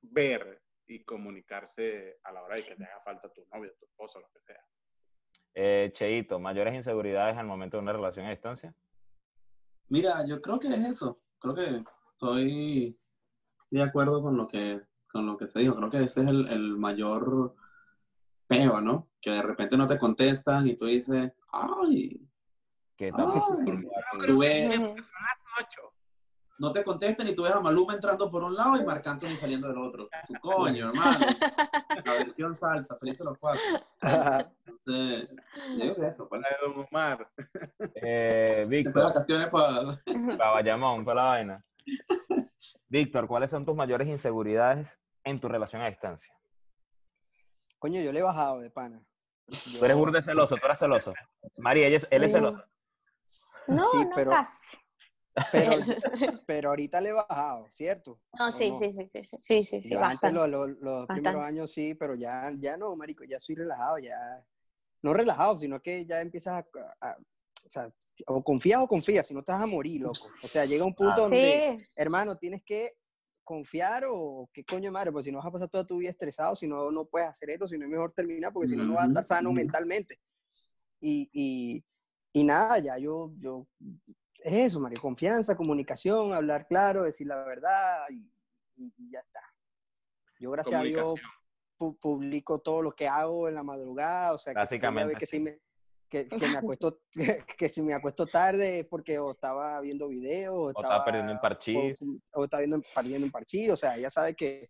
ver 0.00 0.62
y 0.86 1.04
comunicarse 1.04 2.18
a 2.22 2.32
la 2.32 2.42
hora 2.42 2.56
de 2.56 2.64
que 2.64 2.76
te 2.76 2.84
haga 2.84 3.00
falta 3.02 3.32
tu 3.32 3.44
novio, 3.52 3.72
tu 3.78 3.86
esposo, 3.86 4.20
lo 4.20 4.28
que 4.28 4.40
sea. 4.40 4.64
Eh, 5.54 5.90
Cheito, 5.94 6.38
¿mayores 6.38 6.74
inseguridades 6.74 7.36
al 7.36 7.46
momento 7.46 7.76
de 7.76 7.82
una 7.82 7.92
relación 7.92 8.26
a 8.26 8.30
distancia? 8.30 8.74
Mira, 9.88 10.24
yo 10.26 10.40
creo 10.40 10.58
que 10.58 10.68
es 10.68 10.84
eso. 10.84 11.20
Creo 11.38 11.54
que 11.54 11.84
estoy 12.10 12.98
de 13.78 13.82
acuerdo 13.82 14.22
con 14.22 14.36
lo 14.36 14.46
que, 14.46 14.80
con 15.10 15.26
lo 15.26 15.36
que 15.36 15.46
se 15.46 15.60
dijo. 15.60 15.76
Creo 15.76 15.90
que 15.90 16.02
ese 16.04 16.22
es 16.22 16.28
el, 16.28 16.48
el 16.48 16.76
mayor 16.76 17.54
peo, 18.46 18.80
¿no? 18.80 19.08
Que 19.20 19.30
de 19.30 19.42
repente 19.42 19.76
no 19.76 19.86
te 19.86 19.98
contestan 19.98 20.66
y 20.68 20.76
tú 20.76 20.86
dices, 20.86 21.32
ay, 21.50 22.20
¿qué 22.96 23.10
tal? 23.12 23.32
Tú 24.26 24.38
ves, 24.38 24.78
no 26.58 26.70
te 26.70 26.84
contestan 26.84 27.26
y 27.26 27.34
tú 27.34 27.42
ves 27.42 27.52
a 27.52 27.60
Maluma 27.60 27.94
entrando 27.94 28.30
por 28.30 28.44
un 28.44 28.54
lado 28.54 28.76
y 28.76 28.84
marcando 28.84 29.26
y 29.26 29.36
saliendo 29.36 29.66
del 29.68 29.78
otro. 29.78 30.08
Tu 30.28 30.34
coño, 30.34 30.90
hermano. 30.90 31.26
La 32.04 32.12
versión 32.12 32.54
salsa, 32.54 32.96
feliz 32.98 33.18
los 33.20 33.36
cuatro. 33.38 33.62
Entonces, 34.64 35.28
yo 35.76 35.82
digo 35.82 35.94
que 35.96 36.06
eso. 36.06 36.28
Pues. 36.28 36.40
La 36.40 36.48
de 36.48 36.56
Don 36.62 36.86
Omar. 36.88 37.28
Eh, 37.96 38.64
Víctor. 38.68 39.02
vacaciones 39.02 39.48
para... 39.48 40.00
Para 40.38 40.50
Bayamón, 40.50 41.04
para 41.04 41.22
la 41.22 41.28
vaina. 41.28 41.64
Víctor, 42.88 43.26
¿cuáles 43.26 43.50
son 43.50 43.64
tus 43.64 43.74
mayores 43.74 44.08
inseguridades 44.08 44.98
en 45.24 45.40
tu 45.40 45.48
relación 45.48 45.82
a 45.82 45.88
distancia? 45.88 46.34
Coño, 47.78 48.00
yo 48.00 48.12
le 48.12 48.20
he 48.20 48.22
bajado 48.22 48.60
de 48.60 48.70
pana. 48.70 49.04
Tú 49.46 49.84
eres 49.84 49.96
burde 49.96 50.22
celoso, 50.22 50.54
tú 50.56 50.64
eres 50.66 50.78
celoso. 50.78 51.12
María, 51.56 51.88
él 51.88 51.94
es 51.94 52.08
celoso. 52.08 52.64
No, 53.66 53.92
no 53.92 54.10
pero, 54.14 54.30
casi. 54.30 54.76
Pero, 56.46 56.68
ahorita 56.70 57.00
le 57.00 57.08
he 57.08 57.12
bajado, 57.12 57.66
¿cierto? 57.70 58.20
No, 58.38 58.52
sí, 58.52 58.72
sí, 58.78 58.92
sí, 58.92 59.06
sí, 59.06 59.22
sí, 59.22 59.62
sí, 59.64 59.80
sí, 59.80 59.94
Antes 59.94 60.32
los, 60.32 61.06
primeros 61.06 61.42
años 61.42 61.72
sí, 61.72 61.94
pero 61.94 62.14
ya, 62.14 62.52
ya 62.58 62.76
no, 62.76 62.94
marico, 62.96 63.24
ya 63.24 63.40
soy 63.40 63.54
relajado, 63.54 63.98
ya. 63.98 64.44
No 65.00 65.14
relajado, 65.14 65.56
sino 65.56 65.80
que 65.80 66.04
ya 66.04 66.20
empiezas 66.20 66.64
a, 67.00 67.16
o 67.64 67.70
sea, 67.70 67.88
o 68.26 68.42
confías 68.42 68.80
o 68.80 68.86
confías, 68.86 69.26
si 69.26 69.34
no 69.34 69.42
te 69.42 69.52
vas 69.52 69.62
a 69.62 69.66
morir, 69.66 70.02
loco. 70.02 70.26
O 70.42 70.48
sea, 70.48 70.64
llega 70.64 70.84
un 70.84 70.94
punto 70.94 71.22
donde, 71.22 71.88
hermano, 71.94 72.36
tienes 72.36 72.62
que 72.62 72.94
confiar 73.44 74.04
o 74.08 74.48
qué 74.52 74.64
coño 74.64 74.92
madre, 74.92 75.10
porque 75.10 75.24
si 75.24 75.32
no 75.32 75.38
vas 75.38 75.46
a 75.46 75.50
pasar 75.50 75.68
toda 75.68 75.86
tu 75.86 75.98
vida 75.98 76.10
estresado, 76.10 76.54
si 76.54 76.66
no, 76.66 76.90
no 76.90 77.04
puedes 77.06 77.28
hacer 77.28 77.50
esto, 77.50 77.66
si 77.66 77.76
no 77.76 77.84
es 77.84 77.90
mejor 77.90 78.12
terminar, 78.12 78.52
porque 78.52 78.68
si 78.68 78.76
no, 78.76 78.84
no 78.84 78.94
vas 78.94 79.04
a 79.04 79.08
estar 79.08 79.24
sano 79.24 79.52
mentalmente. 79.52 80.20
Y, 81.00 81.28
y, 81.32 81.84
y, 82.32 82.44
nada, 82.44 82.78
ya 82.78 82.96
yo, 82.98 83.32
yo, 83.38 83.66
es 84.38 84.52
eso, 84.66 84.80
Mario, 84.80 85.00
confianza, 85.00 85.56
comunicación, 85.56 86.32
hablar 86.32 86.66
claro, 86.68 87.02
decir 87.02 87.26
la 87.26 87.42
verdad 87.44 88.04
y, 88.10 88.30
y 88.76 89.10
ya 89.10 89.20
está. 89.20 89.40
Yo, 90.38 90.50
gracias 90.50 90.80
a 90.80 90.84
Dios, 90.84 91.14
publico 92.00 92.60
todo 92.60 92.82
lo 92.82 92.92
que 92.92 93.08
hago 93.08 93.48
en 93.48 93.54
la 93.54 93.62
madrugada, 93.62 94.32
o 94.32 94.38
sea, 94.38 94.52
Básicamente. 94.52 95.16
que, 95.16 95.26
si 95.26 95.40
me, 95.40 95.60
que, 96.12 96.28
que 96.28 96.46
me 96.46 96.58
acuesto, 96.76 97.00
que, 97.58 97.68
si 97.70 97.80
me 97.80 97.94
acuesto 97.94 98.26
tarde 98.26 98.80
es 98.80 98.86
porque 98.86 99.18
o 99.18 99.32
estaba 99.32 99.80
viendo 99.80 100.08
videos, 100.08 100.54
o, 100.54 100.70
estaba, 100.70 101.02
perdiendo 101.02 101.32
un 101.32 101.40
parchís. 101.40 101.98
O, 102.32 102.44
estaba 102.44 102.60
viendo, 102.60 102.82
perdiendo 102.94 103.26
un 103.26 103.32
parchís, 103.32 103.70
o 103.70 103.76
sea, 103.76 103.96
ella 103.96 104.10
sabe 104.10 104.34
que, 104.34 104.68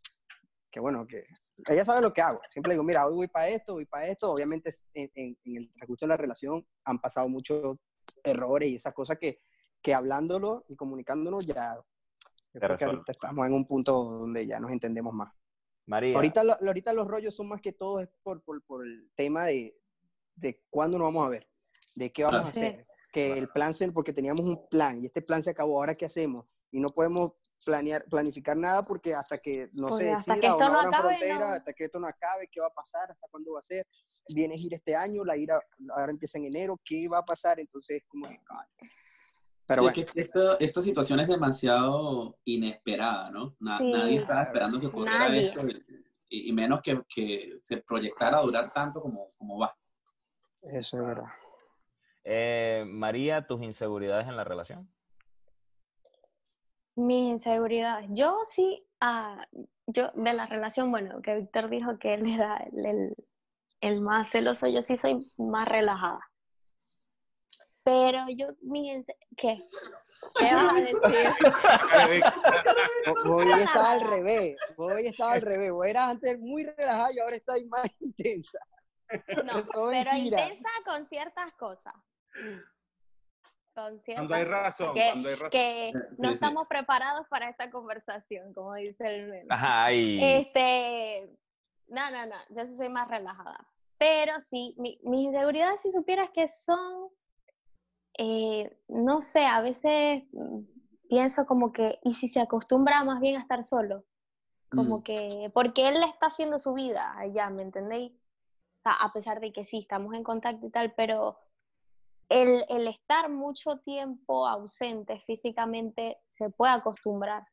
que, 0.71 0.79
bueno, 0.79 1.05
que 1.05 1.25
ella 1.69 1.85
sabe 1.85 2.01
lo 2.01 2.13
que 2.13 2.23
hago. 2.23 2.41
Siempre 2.49 2.73
digo, 2.73 2.85
mira, 2.85 3.07
hoy 3.07 3.15
voy 3.15 3.29
para 3.29 3.49
esto, 3.49 3.75
voy 3.75 3.87
para 3.87 4.07
esto. 4.07 4.31
Obviamente 4.31 4.71
en, 4.95 5.11
en, 5.15 5.37
en, 5.45 5.57
el 5.57 5.71
transcurso 5.73 6.07
de 6.07 6.11
la 6.11 6.17
relación 6.17 6.65
han 6.85 7.01
pasado 7.01 7.29
muchos 7.29 7.77
errores 8.23 8.69
y 8.69 8.77
esas 8.77 8.95
cosas 8.95 9.19
que, 9.19 9.41
que 9.83 9.95
hablándolo 9.95 10.65
y 10.69 10.77
comunicándolo 10.77 11.41
ya 11.41 11.77
creo 12.53 12.77
que 12.77 12.85
ahorita 12.85 13.13
estamos 13.13 13.47
en 13.47 13.53
un 13.55 13.67
punto 13.67 14.05
donde 14.05 14.47
ya 14.47 14.61
nos 14.61 14.71
entendemos 14.71 15.13
más. 15.13 15.33
María. 15.87 16.15
Ahorita, 16.15 16.43
ahorita 16.65 16.93
los 16.93 17.09
rollos 17.09 17.35
son 17.35 17.49
más 17.49 17.61
que 17.61 17.73
todo 17.73 18.01
es 18.01 18.09
por, 18.23 18.43
por, 18.43 18.63
por 18.63 18.87
el 18.87 19.11
tema 19.17 19.47
de, 19.47 19.75
de 20.43 20.61
cuándo 20.69 20.99
nos 20.99 21.07
vamos 21.07 21.27
a 21.27 21.31
ver, 21.31 21.49
de 21.95 22.13
qué 22.13 22.25
vamos 22.25 22.47
a 22.47 22.51
hacer. 22.51 22.87
Que 23.13 23.39
el 23.39 23.49
plan, 23.49 23.73
porque 23.93 24.13
teníamos 24.13 24.45
un 24.45 24.69
plan 24.69 25.01
y 25.01 25.07
este 25.07 25.23
plan 25.23 25.43
se 25.43 25.51
acabó, 25.51 25.79
ahora 25.79 25.95
qué 25.95 26.07
hacemos? 26.07 26.47
Y 26.71 26.81
no 26.81 26.89
podemos 26.89 27.33
planear, 27.65 28.05
planificar 28.05 28.57
nada 28.57 28.83
porque 28.83 29.15
hasta 29.15 29.39
que 29.39 29.69
no 29.73 29.95
se 29.97 30.05
decida 30.05 30.35
hasta 30.35 30.41
que 30.41 30.49
no 30.49 30.93
frontera, 30.93 31.55
hasta 31.55 31.73
que 31.73 31.85
esto 31.85 32.01
no 32.01 32.07
acabe, 32.07 32.49
qué 32.51 32.61
va 32.61 32.69
a 32.69 32.75
pasar, 32.75 33.11
hasta 33.11 33.27
cuándo 33.31 33.53
va 33.53 33.59
a 33.59 33.63
ser, 33.63 33.87
viene 34.29 34.57
ir 34.57 34.75
este 34.75 34.97
año, 34.97 35.25
la 35.25 35.37
ira 35.37 35.61
ahora 35.95 36.11
empieza 36.11 36.39
en 36.39 36.47
enero, 36.47 36.81
qué 36.85 37.07
va 37.09 37.19
a 37.19 37.25
pasar, 37.25 37.61
entonces 37.61 38.03
como 38.09 38.29
que, 38.29 38.41
pero 39.67 39.83
bueno. 39.83 39.95
que 40.13 40.31
esta 40.61 40.83
situación 40.83 41.21
es 41.21 41.29
demasiado 41.29 42.39
inesperada, 42.45 43.31
¿no? 43.31 43.57
Nadie 43.61 44.19
estaba 44.19 44.43
esperando 44.43 44.81
que 44.81 44.87
ocurriera 44.87 45.37
eso 45.37 45.61
y, 46.29 46.49
y, 46.49 46.53
menos 46.53 46.81
que, 46.83 47.01
que, 47.09 47.59
se 47.63 47.77
proyectara 47.79 48.39
a 48.39 48.43
durar 48.43 48.73
tanto 48.73 49.01
como, 49.01 49.33
como 49.37 49.59
va. 49.59 49.75
Eso 50.63 50.97
es 50.99 51.07
verdad. 51.07 51.31
Eh, 52.25 52.85
María, 52.87 53.47
tus 53.47 53.63
inseguridades 53.63 54.29
en 54.29 54.37
la 54.37 54.45
relación. 54.45 54.89
Mis 56.95 57.31
inseguridades. 57.31 58.09
Yo 58.11 58.39
sí, 58.45 58.87
ah, 59.01 59.47
yo 59.87 60.11
de 60.15 60.33
la 60.33 60.47
relación, 60.47 60.91
bueno, 60.91 61.21
que 61.23 61.35
Víctor 61.37 61.69
dijo 61.69 61.99
que 61.99 62.15
él 62.15 62.27
era 62.27 62.59
el, 62.73 63.15
el, 63.81 64.03
más 64.03 64.31
celoso, 64.31 64.69
yo 64.69 64.83
sí 64.83 64.97
soy 64.97 65.19
más 65.37 65.69
relajada. 65.69 66.21
Pero 67.83 68.27
yo, 68.37 68.49
mi 68.61 69.03
¿qué? 69.37 69.59
¿Qué 70.39 70.55
vas 70.55 70.75
a 70.75 70.77
decir? 70.77 72.23
Voy 73.25 73.51
estaba 73.51 73.93
al 73.93 74.01
revés, 74.09 74.57
voy 74.77 75.07
estaba 75.07 75.33
al 75.33 75.43
revés, 75.43 75.73
voy 75.73 75.91
era 75.91 76.09
antes 76.09 76.39
muy 76.39 76.65
relajada 76.65 77.13
y 77.13 77.19
ahora 77.19 77.37
estoy 77.37 77.65
más 77.65 77.87
intensa. 78.01 78.59
No, 79.45 79.91
pero 79.91 80.17
intensa 80.17 80.69
con 80.85 81.05
ciertas 81.07 81.53
cosas. 81.55 81.95
Con 83.75 84.01
ciertas 84.01 84.27
cuando 84.27 84.35
hay 84.35 84.45
razón, 84.45 84.95
que, 84.95 85.09
cuando 85.11 85.29
hay 85.29 85.35
razón. 85.35 85.51
Que 85.51 85.93
no 86.19 86.31
estamos 86.31 86.67
preparados 86.69 87.27
para 87.29 87.49
esta 87.49 87.71
conversación, 87.71 88.53
como 88.53 88.75
dice 88.75 89.07
el 89.07 89.29
meme. 89.29 89.47
Ajá, 89.49 89.91
Este, 89.91 91.31
no, 91.89 92.11
no, 92.11 92.27
no, 92.27 92.37
yo 92.51 92.67
sí 92.67 92.77
soy 92.77 92.89
más 92.89 93.09
relajada. 93.09 93.69
Pero 93.99 94.41
sí, 94.41 94.75
mi, 94.79 94.99
mis 95.05 95.27
inseguridades, 95.27 95.83
si 95.83 95.91
supieras 95.91 96.31
que 96.31 96.49
son, 96.49 97.09
eh, 98.19 98.77
no 98.89 99.23
sé, 99.23 99.47
a 99.47 99.61
veces 99.61 100.25
mm, 100.33 100.59
pienso 101.09 101.47
como 101.47 101.73
que, 101.73 101.99
¿y 102.03 102.13
si 102.13 102.29
se 102.29 102.41
acostumbra 102.41 103.05
más 103.05 103.21
bien 103.21 103.37
a 103.37 103.41
estar 103.41 103.63
solo? 103.63 104.05
Como 104.71 104.99
mm. 104.99 105.03
que, 105.03 105.51
porque 105.55 105.89
él 105.89 106.01
le 106.01 106.07
está 106.07 106.27
haciendo 106.27 106.59
su 106.59 106.75
vida 106.75 107.17
allá, 107.17 107.49
¿me 107.51 107.63
entendéis? 107.63 108.13
A 108.85 109.13
pesar 109.13 109.41
de 109.41 109.53
que 109.53 109.65
sí, 109.65 109.79
estamos 109.79 110.15
en 110.15 110.25
contacto 110.25 110.67
y 110.67 110.71
tal, 110.71 110.93
pero 110.95 111.39
el, 112.29 112.65
el, 112.69 112.89
estar 112.89 113.29
mucho 113.29 113.79
tiempo 113.79 114.47
ausente 114.47 115.19
físicamente 115.21 116.19
se 116.27 116.51
puede 116.51 116.73
acostumbrar 116.73 117.47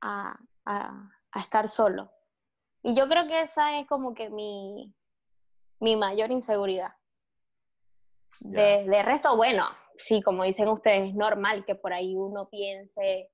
a, 0.00 0.36
a, 0.64 1.10
a, 1.32 1.40
estar 1.40 1.68
solo. 1.68 2.10
Y 2.82 2.94
yo 2.94 3.08
creo 3.08 3.26
que 3.26 3.42
esa 3.42 3.78
es 3.78 3.86
como 3.86 4.14
que 4.14 4.30
mi, 4.30 4.92
mi 5.80 5.96
mayor 5.96 6.30
inseguridad. 6.30 6.94
De, 8.40 8.84
de, 8.88 9.02
resto, 9.02 9.36
bueno, 9.36 9.66
sí, 9.96 10.20
como 10.22 10.42
dicen 10.42 10.68
ustedes, 10.68 11.10
es 11.10 11.14
normal 11.14 11.64
que 11.64 11.76
por 11.76 11.92
ahí 11.92 12.16
uno 12.16 12.48
piense 12.48 13.30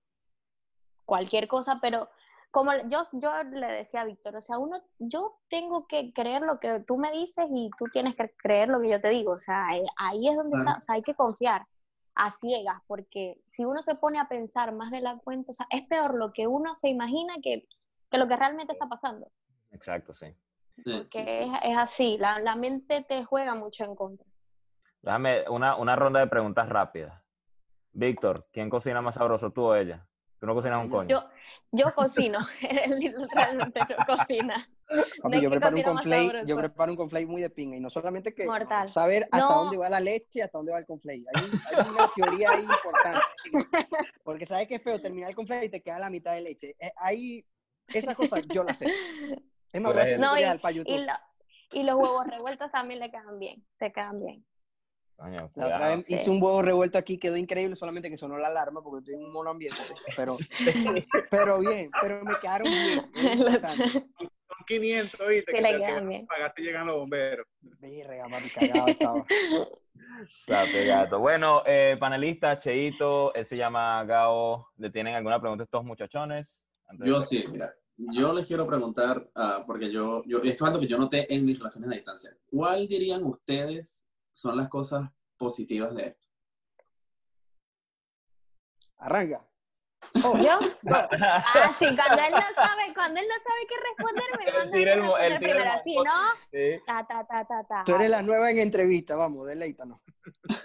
cualquier 1.06 1.48
cosa, 1.48 1.78
pero 1.80 2.11
como 2.50 2.72
yo, 2.88 3.02
yo 3.12 3.42
le 3.44 3.66
decía 3.66 4.00
a 4.00 4.04
Víctor, 4.04 4.37
o 4.37 4.40
sea, 4.40 4.58
uno, 4.58 4.80
yo 4.98 5.38
tengo 5.50 5.87
que 5.87 6.12
creer 6.12 6.42
lo 6.42 6.58
que 6.58 6.80
tú 6.80 6.96
me 6.96 7.12
dices 7.12 7.46
y 7.50 7.70
tú 7.76 7.87
tienes 7.92 8.16
que 8.16 8.30
creer 8.37 8.68
lo 8.68 8.80
que 8.80 8.88
yo 8.88 9.00
te 9.00 9.11
digo, 9.11 9.32
o 9.32 9.38
sea, 9.38 9.76
eh, 9.76 9.84
ahí 9.96 10.28
es 10.28 10.37
donde 10.37 10.58
está, 10.58 10.74
o 10.76 10.80
sea, 10.80 10.94
hay 10.94 11.02
que 11.02 11.14
confiar 11.14 11.66
a 12.14 12.30
ciegas, 12.32 12.80
porque 12.87 13.38
si 13.44 13.64
uno 13.64 13.82
se 13.82 13.94
pone 13.94 14.18
a 14.18 14.28
pensar 14.28 14.72
más 14.74 14.90
de 14.90 15.00
la 15.00 15.18
cuenta, 15.18 15.50
o 15.50 15.52
sea, 15.52 15.66
es 15.70 15.87
peor 15.87 16.14
lo 16.14 16.32
que 16.32 16.46
uno 16.46 16.74
se 16.74 16.88
imagina 16.88 17.34
que, 17.42 17.68
que 18.11 18.18
lo 18.18 18.26
que 18.26 18.37
realmente 18.37 18.72
está 18.72 18.88
pasando. 18.88 19.30
Exacto, 19.70 20.14
sí. 20.14 20.34
Porque 20.84 21.42
Es, 21.42 21.50
es, 21.62 21.76
así, 21.76 22.18
la, 22.18 22.38
la, 22.38 22.56
mente 22.56 23.04
te 23.04 23.24
juega 23.24 23.54
mucho 23.54 23.84
en 23.84 23.94
contra. 23.94 24.26
Déjame 25.02 25.44
una, 25.50 25.76
una 25.76 25.96
ronda 25.96 26.20
de 26.20 26.28
preguntas 26.28 26.68
rápidas. 26.68 27.22
Víctor, 27.92 28.48
¿quién 28.52 28.70
cocina 28.70 29.00
más 29.00 29.16
sabroso, 29.16 29.50
tú 29.50 29.66
o 29.66 29.74
ella? 29.74 30.08
Tú 30.40 30.46
no 30.46 30.55
cocinas 30.55 30.85
un 30.85 30.90
coño. 30.90 31.09
Yo, 31.09 31.29
yo 31.72 31.94
cocino, 31.94 32.38
realmente 33.35 33.81
yo 33.88 33.96
cocina. 34.07 34.68
yo, 35.40 35.51
preparo 35.51 35.77
un 35.77 35.83
conflate, 35.83 36.42
yo 36.46 36.57
preparo 36.57 36.92
un 36.92 36.96
conflate 36.96 37.27
muy 37.27 37.42
de 37.42 37.51
pinga 37.51 37.77
y 37.77 37.81
no 37.81 37.90
solamente 37.90 38.35
que 38.35 38.46
saber 38.87 39.29
hasta 39.33 39.55
dónde 39.55 39.77
va 39.77 39.90
la 39.90 40.01
leche 40.01 40.38
y 40.38 40.40
hasta 40.40 40.59
dónde 40.59 40.72
va 40.72 40.79
el 40.79 40.87
conflate. 40.87 41.24
Hay, 41.35 41.51
hay, 41.77 41.88
una 41.88 42.09
teoría 42.14 42.51
ahí 42.51 42.62
importante. 42.62 43.20
Porque 44.22 44.46
sabes 44.46 44.68
que 44.68 44.77
es 44.77 44.83
feo 44.83 45.01
terminar 45.01 45.31
el 45.31 45.37
conflate 45.37 45.66
y 45.66 45.70
te 45.70 45.83
queda 45.83 45.98
la 45.98 46.11
mitad 46.11 46.35
de 46.35 46.42
leche. 46.42 46.77
Eh, 46.79 46.92
ahí, 46.96 47.44
esas 47.88 48.14
cosas 48.14 48.46
yo 48.48 48.62
las 48.62 48.79
sé. 48.79 48.92
Es 49.72 49.81
más, 49.81 49.94
no, 50.18 50.38
y, 50.38 50.44
y, 50.85 51.07
y 51.72 51.83
los 51.83 51.96
huevos 51.96 52.27
revueltos 52.27 52.70
también 52.70 53.01
le 53.01 53.11
quedan 53.11 53.38
bien, 53.40 53.66
te 53.79 53.92
quedan 53.92 54.24
bien 54.24 54.44
la 55.18 55.44
otra 55.46 55.88
vez 55.88 56.04
hice 56.09 56.31
un 56.31 56.40
huevo 56.40 56.62
revuelto 56.62 56.96
aquí, 56.96 57.18
quedó 57.18 57.37
increíble, 57.37 57.74
solamente 57.74 58.09
que 58.09 58.16
sonó 58.16 58.38
la 58.38 58.48
alarma 58.48 58.83
porque 58.83 58.98
estoy 58.98 59.14
en 59.14 59.24
un 59.24 59.33
mono 59.33 59.50
ambiente. 59.50 59.78
Pero, 60.16 60.38
pero 61.31 61.59
bien, 61.59 61.90
pero 62.00 62.22
me 62.24 62.35
quedaron 62.40 62.70
bien. 62.70 63.12
Son 64.48 64.64
500, 64.66 65.28
¿viste? 65.28 65.52
Que, 65.52 65.61
le 65.61 65.76
quedan 65.76 66.09
bien. 66.09 66.26
Pagar 66.26 66.52
si 66.52 66.62
llegan 66.62 66.87
los 66.87 66.96
bomberos. 66.96 67.46
Virga, 67.61 68.28
mami, 68.28 68.48
cagado 68.48 68.88
estaba. 68.88 69.26
gato. 70.87 71.18
Bueno, 71.18 71.62
eh, 71.66 71.96
panelista, 71.98 72.59
Cheito, 72.59 73.35
él 73.35 73.44
se 73.44 73.57
llama 73.57 74.04
Gao. 74.04 74.68
¿Le 74.76 74.90
tienen 74.90 75.14
alguna 75.14 75.40
pregunta 75.40 75.64
a 75.64 75.66
estos 75.66 75.85
muchachones? 75.85 76.61
yo 77.04 77.20
sí, 77.20 77.44
mira. 77.50 77.74
Yo 77.96 78.33
les 78.33 78.46
quiero 78.46 78.64
preguntar, 78.64 79.28
uh, 79.35 79.66
porque 79.66 79.90
yo, 79.90 80.22
yo, 80.24 80.38
esto 80.38 80.64
es 80.64 80.70
algo 80.70 80.78
que 80.81 80.87
yo 80.87 80.98
noté 80.98 81.35
en 81.35 81.44
mis 81.44 81.59
relaciones 81.59 81.90
a 81.90 81.94
distancia. 81.94 82.31
¿Cuál 82.48 82.87
dirían 82.87 83.24
ustedes 83.24 84.04
son 84.38 84.57
las 84.57 84.68
cosas 84.68 85.11
positivas 85.37 85.92
de 85.94 86.07
esto? 86.07 86.27
Arranca. 88.98 89.44
Oh. 90.24 90.38
¿Yo? 90.38 90.59
Ah, 90.90 91.72
sí, 91.77 91.85
cuando 91.85 92.22
él 92.22 92.33
no 92.33 92.55
sabe, 92.55 92.94
cuando 92.94 93.20
él 93.20 93.27
no 93.29 93.35
sabe 93.42 93.66
qué 93.68 93.74
responder, 93.88 94.24
me 94.38 94.46
manda 94.53 94.79
el, 94.79 95.33
el 95.33 95.38
primero, 95.38 95.70
así, 95.70 95.96
¿no? 95.96 96.35
Sí. 96.53 96.81
Ta, 96.87 97.07
ta, 97.07 97.27
ta, 97.27 97.44
ta, 97.44 97.64
ta. 97.64 97.83
Tú 97.85 97.96
eres 97.96 98.11
la 98.11 98.22
nueva 98.22 98.51
en 98.51 98.59
entrevista, 98.59 99.16
vamos, 99.16 99.46
deleítanos. 99.46 100.01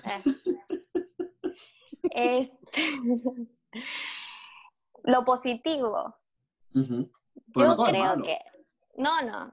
Eh. 0.06 0.22
Este... 2.16 2.52
Lo 5.06 5.26
positivo. 5.26 6.16
Yo 6.74 7.76
creo 7.78 8.22
que... 8.22 8.38
No, 8.98 9.22
no 9.24 9.52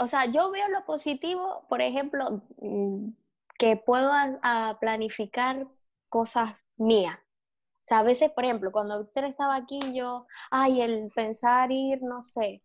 o 0.00 0.06
sea, 0.06 0.24
yo 0.26 0.50
veo 0.50 0.68
lo 0.68 0.84
positivo, 0.86 1.66
por 1.68 1.82
ejemplo, 1.82 2.42
mm, 2.58 3.10
que 3.58 3.76
puedo 3.76 4.10
planificar 4.80 5.66
cosas 6.08 6.56
mías. 6.76 7.18
O 7.18 7.84
sea, 7.84 7.98
a 8.00 8.02
veces, 8.02 8.30
por 8.32 8.44
ejemplo, 8.44 8.72
cuando 8.72 9.00
usted 9.00 9.24
estaba 9.24 9.56
aquí, 9.56 9.78
yo, 9.94 10.26
ay, 10.50 10.80
el 10.80 11.10
pensar 11.14 11.70
ir, 11.70 12.02
no 12.02 12.22
sé, 12.22 12.62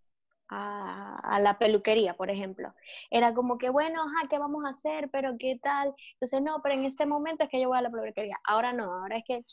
a, 0.50 1.40
la 1.42 1.58
peluquería, 1.60 2.16
por 2.16 2.30
ejemplo. 2.30 2.74
Era 3.10 3.34
como 3.34 3.58
que, 3.58 3.70
bueno, 3.70 4.04
ajá, 4.04 4.28
¿qué 4.30 4.40
vamos 4.40 4.64
a 4.66 4.70
hacer? 4.70 5.10
Pero 5.12 5.36
¿qué 5.38 5.60
tal? 5.62 5.94
Entonces, 6.14 6.42
no, 6.42 6.62
pero 6.62 6.76
en 6.76 6.86
este 6.86 7.06
momento 7.06 7.44
es 7.44 7.50
que 7.50 7.60
yo 7.60 7.68
voy 7.70 7.78
a 7.80 7.82
la 7.82 7.92
peluquería. 7.92 8.38
Ahora 8.48 8.72
no, 8.72 8.86
ahora 8.86 9.18
es 9.18 9.24
que 9.28 9.44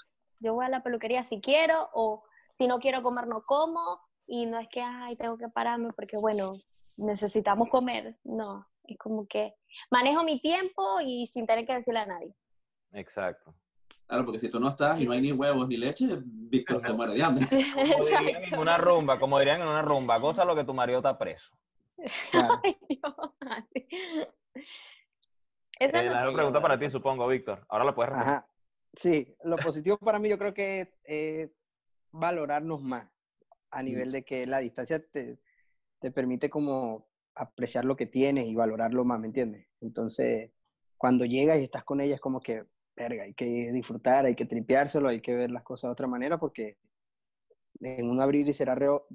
yo 0.41 0.55
voy 0.55 0.67
a 0.67 0.69
la 0.69 0.83
peluquería 0.85 1.25
si 1.25 1.41
quiero 1.41 1.91
o 1.95 2.23
si 2.55 2.69
no 2.69 2.79
quiero 2.79 3.03
comer, 3.03 3.27
no 3.27 3.43
como. 3.43 4.01
Y 4.35 4.47
no 4.47 4.59
es 4.59 4.67
que, 4.71 4.81
ay, 4.81 5.15
tengo 5.17 5.37
que 5.37 5.51
pararme 5.51 5.93
porque, 5.93 6.17
bueno, 6.17 6.55
necesitamos 6.97 7.69
comer. 7.69 8.17
No, 8.25 8.67
es 8.85 8.97
como 8.97 9.27
que 9.27 9.55
manejo 9.91 10.25
mi 10.25 10.41
tiempo 10.41 10.83
y 11.05 11.27
sin 11.27 11.47
tener 11.47 11.67
que 11.67 11.75
decirle 11.75 12.01
a 12.01 12.07
nadie. 12.07 12.35
Exacto. 12.93 13.55
Claro, 14.07 14.25
porque 14.25 14.39
si 14.39 14.49
tú 14.49 14.59
no 14.59 14.71
estás 14.71 14.99
y 14.99 15.05
no 15.05 15.13
hay 15.13 15.21
ni 15.21 15.33
huevos 15.33 15.69
ni 15.69 15.77
leche, 15.77 16.07
Víctor 16.25 16.81
se 16.81 16.95
muere 16.95 17.13
de 17.13 17.23
hambre. 17.23 17.47
Como 17.99 18.05
dirían 18.07 18.45
en 18.45 18.59
una 18.59 18.79
rumba, 18.79 19.19
como 19.19 19.39
dirían 19.39 19.61
en 19.61 19.69
una 19.69 19.83
rumba, 19.83 20.19
cosa 20.19 20.47
lo 20.47 20.57
que 20.57 20.65
tu 20.65 20.73
marido 20.73 21.01
está 21.01 21.19
preso. 21.19 21.55
Ay, 22.65 22.79
Esa 25.79 25.99
eh, 25.99 26.09
la 26.09 26.33
pregunta 26.33 26.63
para 26.63 26.79
ti, 26.79 26.89
supongo, 26.89 27.29
Víctor. 27.29 27.67
Ahora 27.69 27.85
la 27.85 27.95
puedes 27.95 28.09
responder. 28.13 28.39
Ajá. 28.39 28.49
Sí, 28.95 29.37
lo 29.45 29.57
positivo 29.57 29.99
para 29.99 30.19
mí 30.19 30.31
yo 30.31 30.39
creo 30.39 30.55
que 30.55 30.95
es 31.05 31.51
valorarnos 32.13 32.83
más 32.83 33.13
a 33.73 33.83
nivel 33.83 34.13
de 34.13 34.23
que 34.23 34.47
la 34.47 34.59
distancia 34.59 35.05
te, 35.05 35.39
te 35.99 36.11
permite 36.11 36.49
como 36.51 37.09
apreciar 37.35 37.85
lo 37.85 37.97
que 37.97 38.07
tienes 38.07 38.47
y 38.47 38.55
valorarlo 38.55 39.05
más, 39.05 39.19
¿me 39.19 39.27
entiendes? 39.27 39.67
Entonces, 39.81 40.53
cuando 40.97 41.25
llegas 41.25 41.59
y 41.59 41.65
estás 41.65 41.83
con 41.83 42.01
ella 42.01 42.15
es 42.15 42.21
como 42.21 42.41
que 42.41 42.65
verga, 42.95 43.25
hay 43.25 43.35
que 43.35 43.73
disfrutar, 43.73 44.27
hay 44.27 44.35
que 44.35 44.47
tripeárselo, 44.47 45.09
hay 45.09 45.21
que 45.21 45.35
ver 45.35 45.51
las 45.51 45.63
cosas 45.63 45.89
de 45.89 45.93
otra 45.93 46.07
manera 46.07 46.39
porque 46.39 46.77
en 47.81 48.09
un 48.09 48.21
abrir 48.21 48.47
y 48.47 48.53
cerrar 48.53 48.79
de 48.79 48.89
ojos, 48.89 49.07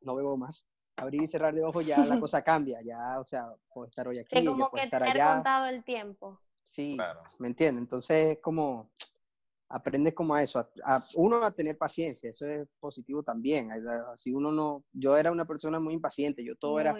no 0.00 0.14
veo 0.16 0.36
más, 0.36 0.66
abrir 0.96 1.22
y 1.22 1.26
cerrar 1.26 1.54
de 1.54 1.62
ojos 1.62 1.86
ya 1.86 2.04
la 2.04 2.18
cosa 2.20 2.42
cambia, 2.42 2.80
ya, 2.82 3.20
o 3.20 3.24
sea, 3.24 3.54
puedo 3.72 3.88
estar 3.88 4.08
hoy 4.08 4.18
aquí, 4.18 4.40
sí, 4.40 4.46
como 4.46 4.70
que 4.70 4.82
estar 4.82 5.02
allá. 5.02 5.34
contado 5.34 5.66
el 5.66 5.84
tiempo. 5.84 6.40
Sí, 6.62 6.96
¿me 7.38 7.48
entiendes? 7.48 7.82
Entonces, 7.82 8.38
como, 8.40 8.90
aprendes 9.70 10.14
como 10.14 10.34
a 10.34 10.42
eso, 10.42 10.58
a, 10.84 11.02
uno 11.14 11.42
a 11.42 11.52
tener 11.52 11.78
paciencia, 11.78 12.30
eso 12.30 12.46
es 12.46 12.68
positivo 12.80 13.22
también, 13.22 13.70
así 14.12 14.32
uno 14.32 14.50
no, 14.50 14.84
yo 14.92 15.16
era 15.16 15.30
una 15.30 15.46
persona 15.46 15.78
muy 15.78 15.94
impaciente, 15.94 16.44
yo 16.44 16.56
todo 16.56 16.80
era 16.80 16.94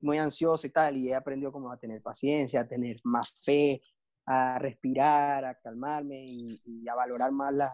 muy 0.00 0.18
ansioso 0.18 0.66
y 0.66 0.70
tal, 0.70 0.96
y 0.96 1.08
he 1.10 1.14
aprendido 1.14 1.52
como 1.52 1.70
a 1.70 1.78
tener 1.78 2.02
paciencia, 2.02 2.60
a 2.60 2.68
tener 2.68 3.00
más 3.04 3.32
fe, 3.44 3.80
a 4.26 4.58
respirar, 4.58 5.44
a 5.44 5.54
calmarme 5.54 6.24
y, 6.26 6.88
a, 6.88 6.96
valorar 6.96 7.30
más 7.30 7.54
las, 7.54 7.72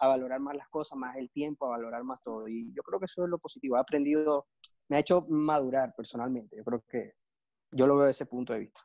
a 0.00 0.08
valorar 0.08 0.40
más 0.40 0.56
las 0.56 0.68
cosas, 0.68 0.98
más 0.98 1.16
el 1.16 1.30
tiempo, 1.30 1.66
a 1.66 1.70
valorar 1.70 2.02
más 2.02 2.20
todo. 2.24 2.48
Y 2.48 2.72
yo 2.74 2.82
creo 2.82 2.98
que 2.98 3.06
eso 3.06 3.22
es 3.22 3.30
lo 3.30 3.38
positivo. 3.38 3.76
He 3.76 3.80
aprendido, 3.80 4.48
me 4.88 4.96
ha 4.96 5.00
hecho 5.00 5.24
madurar 5.28 5.94
personalmente. 5.96 6.56
Yo 6.56 6.64
creo 6.64 6.84
que 6.88 7.12
yo 7.70 7.86
lo 7.86 7.96
veo 7.96 8.06
desde 8.06 8.22
ese 8.22 8.26
punto 8.26 8.52
de 8.52 8.58
vista. 8.60 8.80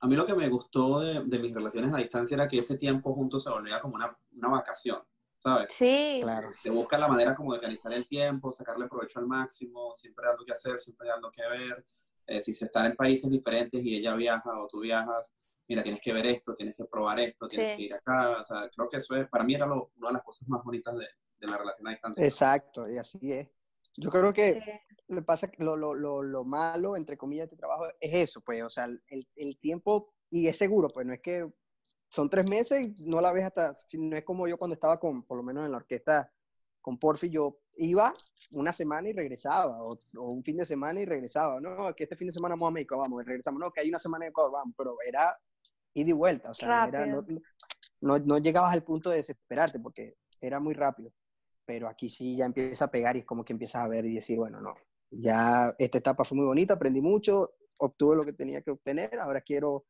A 0.00 0.06
mí 0.06 0.14
lo 0.14 0.26
que 0.26 0.34
me 0.34 0.48
gustó 0.48 1.00
de, 1.00 1.22
de 1.24 1.38
mis 1.38 1.54
relaciones 1.54 1.92
a 1.92 1.98
distancia 1.98 2.34
era 2.34 2.48
que 2.48 2.58
ese 2.58 2.76
tiempo 2.76 3.14
juntos 3.14 3.44
se 3.44 3.50
volvía 3.50 3.80
como 3.80 3.94
una, 3.94 4.16
una 4.32 4.48
vacación, 4.48 5.00
¿sabes? 5.38 5.72
Sí. 5.72 6.20
Claro. 6.22 6.50
Se 6.54 6.70
busca 6.70 6.98
la 6.98 7.08
manera 7.08 7.34
como 7.34 7.52
de 7.52 7.58
organizar 7.58 7.92
el 7.92 8.06
tiempo, 8.06 8.52
sacarle 8.52 8.88
provecho 8.88 9.18
al 9.18 9.26
máximo, 9.26 9.94
siempre 9.94 10.26
hay 10.26 10.32
algo 10.32 10.44
que 10.44 10.52
hacer, 10.52 10.78
siempre 10.78 11.08
hay 11.08 11.14
algo 11.14 11.30
que 11.30 11.42
ver. 11.48 11.86
Eh, 12.26 12.40
si 12.42 12.52
se 12.52 12.66
están 12.66 12.86
en 12.86 12.96
países 12.96 13.30
diferentes 13.30 13.82
y 13.84 13.96
ella 13.96 14.14
viaja 14.14 14.50
o 14.60 14.66
tú 14.66 14.80
viajas, 14.80 15.32
mira, 15.68 15.82
tienes 15.82 16.00
que 16.00 16.12
ver 16.12 16.26
esto, 16.26 16.54
tienes 16.54 16.74
que 16.74 16.84
probar 16.84 17.20
esto, 17.20 17.48
tienes 17.48 17.76
que 17.76 17.82
ir 17.84 17.94
acá. 17.94 18.40
O 18.40 18.44
sea, 18.44 18.68
creo 18.74 18.88
que 18.88 18.96
eso 18.98 19.14
es, 19.14 19.28
para 19.28 19.44
mí 19.44 19.54
era 19.54 19.66
una 19.66 20.08
de 20.08 20.12
las 20.12 20.22
cosas 20.22 20.48
más 20.48 20.62
bonitas 20.62 20.94
de, 20.96 21.06
de, 21.38 21.46
la 21.46 21.56
relación 21.56 21.86
a 21.88 21.90
distancia. 21.92 22.24
Exacto, 22.24 22.88
y 22.88 22.98
así 22.98 23.32
es. 23.32 23.48
Yo 23.96 24.10
creo 24.10 24.32
que 24.32 24.60
lo, 25.08 25.24
pasa, 25.24 25.50
lo, 25.58 25.76
lo, 25.76 25.94
lo, 25.94 26.22
lo, 26.22 26.44
malo, 26.44 26.96
entre 26.96 27.16
comillas, 27.16 27.50
de 27.50 27.56
trabajo 27.56 27.86
es 28.00 28.14
eso, 28.14 28.40
pues, 28.40 28.62
o 28.62 28.70
sea, 28.70 28.84
el, 28.84 29.28
el, 29.36 29.58
tiempo, 29.58 30.12
y 30.30 30.48
es 30.48 30.56
seguro, 30.56 30.88
pues 30.88 31.06
no 31.06 31.12
es 31.12 31.20
que 31.20 31.48
son 32.10 32.28
tres 32.28 32.48
meses 32.48 32.88
y 32.96 33.04
no 33.04 33.20
la 33.20 33.32
ves 33.32 33.44
hasta, 33.44 33.74
no 33.94 34.16
es 34.16 34.24
como 34.24 34.48
yo 34.48 34.58
cuando 34.58 34.74
estaba 34.74 34.98
con, 34.98 35.22
por 35.24 35.36
lo 35.36 35.42
menos 35.42 35.64
en 35.64 35.72
la 35.72 35.78
orquesta, 35.78 36.32
con 36.80 36.98
Porfi, 36.98 37.30
yo 37.30 37.58
iba 37.76 38.14
una 38.52 38.72
semana 38.72 39.08
y 39.08 39.12
regresaba, 39.12 39.82
o, 39.82 40.00
un 40.14 40.42
fin 40.42 40.56
de 40.56 40.66
semana 40.66 41.00
y 41.00 41.04
regresaba, 41.04 41.60
no, 41.60 41.94
que 41.94 42.04
este 42.04 42.16
fin 42.16 42.28
de 42.28 42.34
semana 42.34 42.54
vamos 42.54 42.68
a 42.68 42.72
México, 42.72 42.96
vamos, 42.96 43.22
y 43.22 43.26
regresamos, 43.26 43.60
no, 43.60 43.70
que 43.70 43.80
hay 43.80 43.88
una 43.88 43.98
semana 43.98 44.24
en 44.24 44.30
Ecuador, 44.30 44.52
vamos, 44.52 44.74
pero 44.76 44.96
era 45.06 45.36
y 45.92 46.04
de 46.04 46.12
vuelta, 46.12 46.50
o 46.50 46.54
sea, 46.54 46.86
no, 48.00 48.18
no, 48.18 48.38
llegabas 48.38 48.72
al 48.72 48.84
punto 48.84 49.10
de 49.10 49.16
desesperarte 49.16 49.80
porque 49.80 50.16
era 50.40 50.60
muy 50.60 50.74
rápido, 50.74 51.10
pero 51.64 51.88
aquí 51.88 52.08
sí 52.08 52.36
ya 52.36 52.44
empieza 52.44 52.84
a 52.84 52.90
pegar 52.90 53.16
y 53.16 53.20
es 53.20 53.24
como 53.24 53.44
que 53.44 53.54
empiezas 53.54 53.82
a 53.82 53.88
ver 53.88 54.04
y 54.04 54.14
decir, 54.14 54.36
bueno, 54.36 54.60
no, 54.60 54.74
ya 55.10 55.74
esta 55.78 55.98
etapa 55.98 56.24
fue 56.24 56.36
muy 56.36 56.46
bonita, 56.46 56.74
aprendí 56.74 57.00
mucho, 57.00 57.54
obtuve 57.78 58.16
lo 58.16 58.24
que 58.24 58.32
tenía 58.32 58.62
que 58.62 58.70
obtener, 58.70 59.18
ahora 59.18 59.40
quiero 59.40 59.84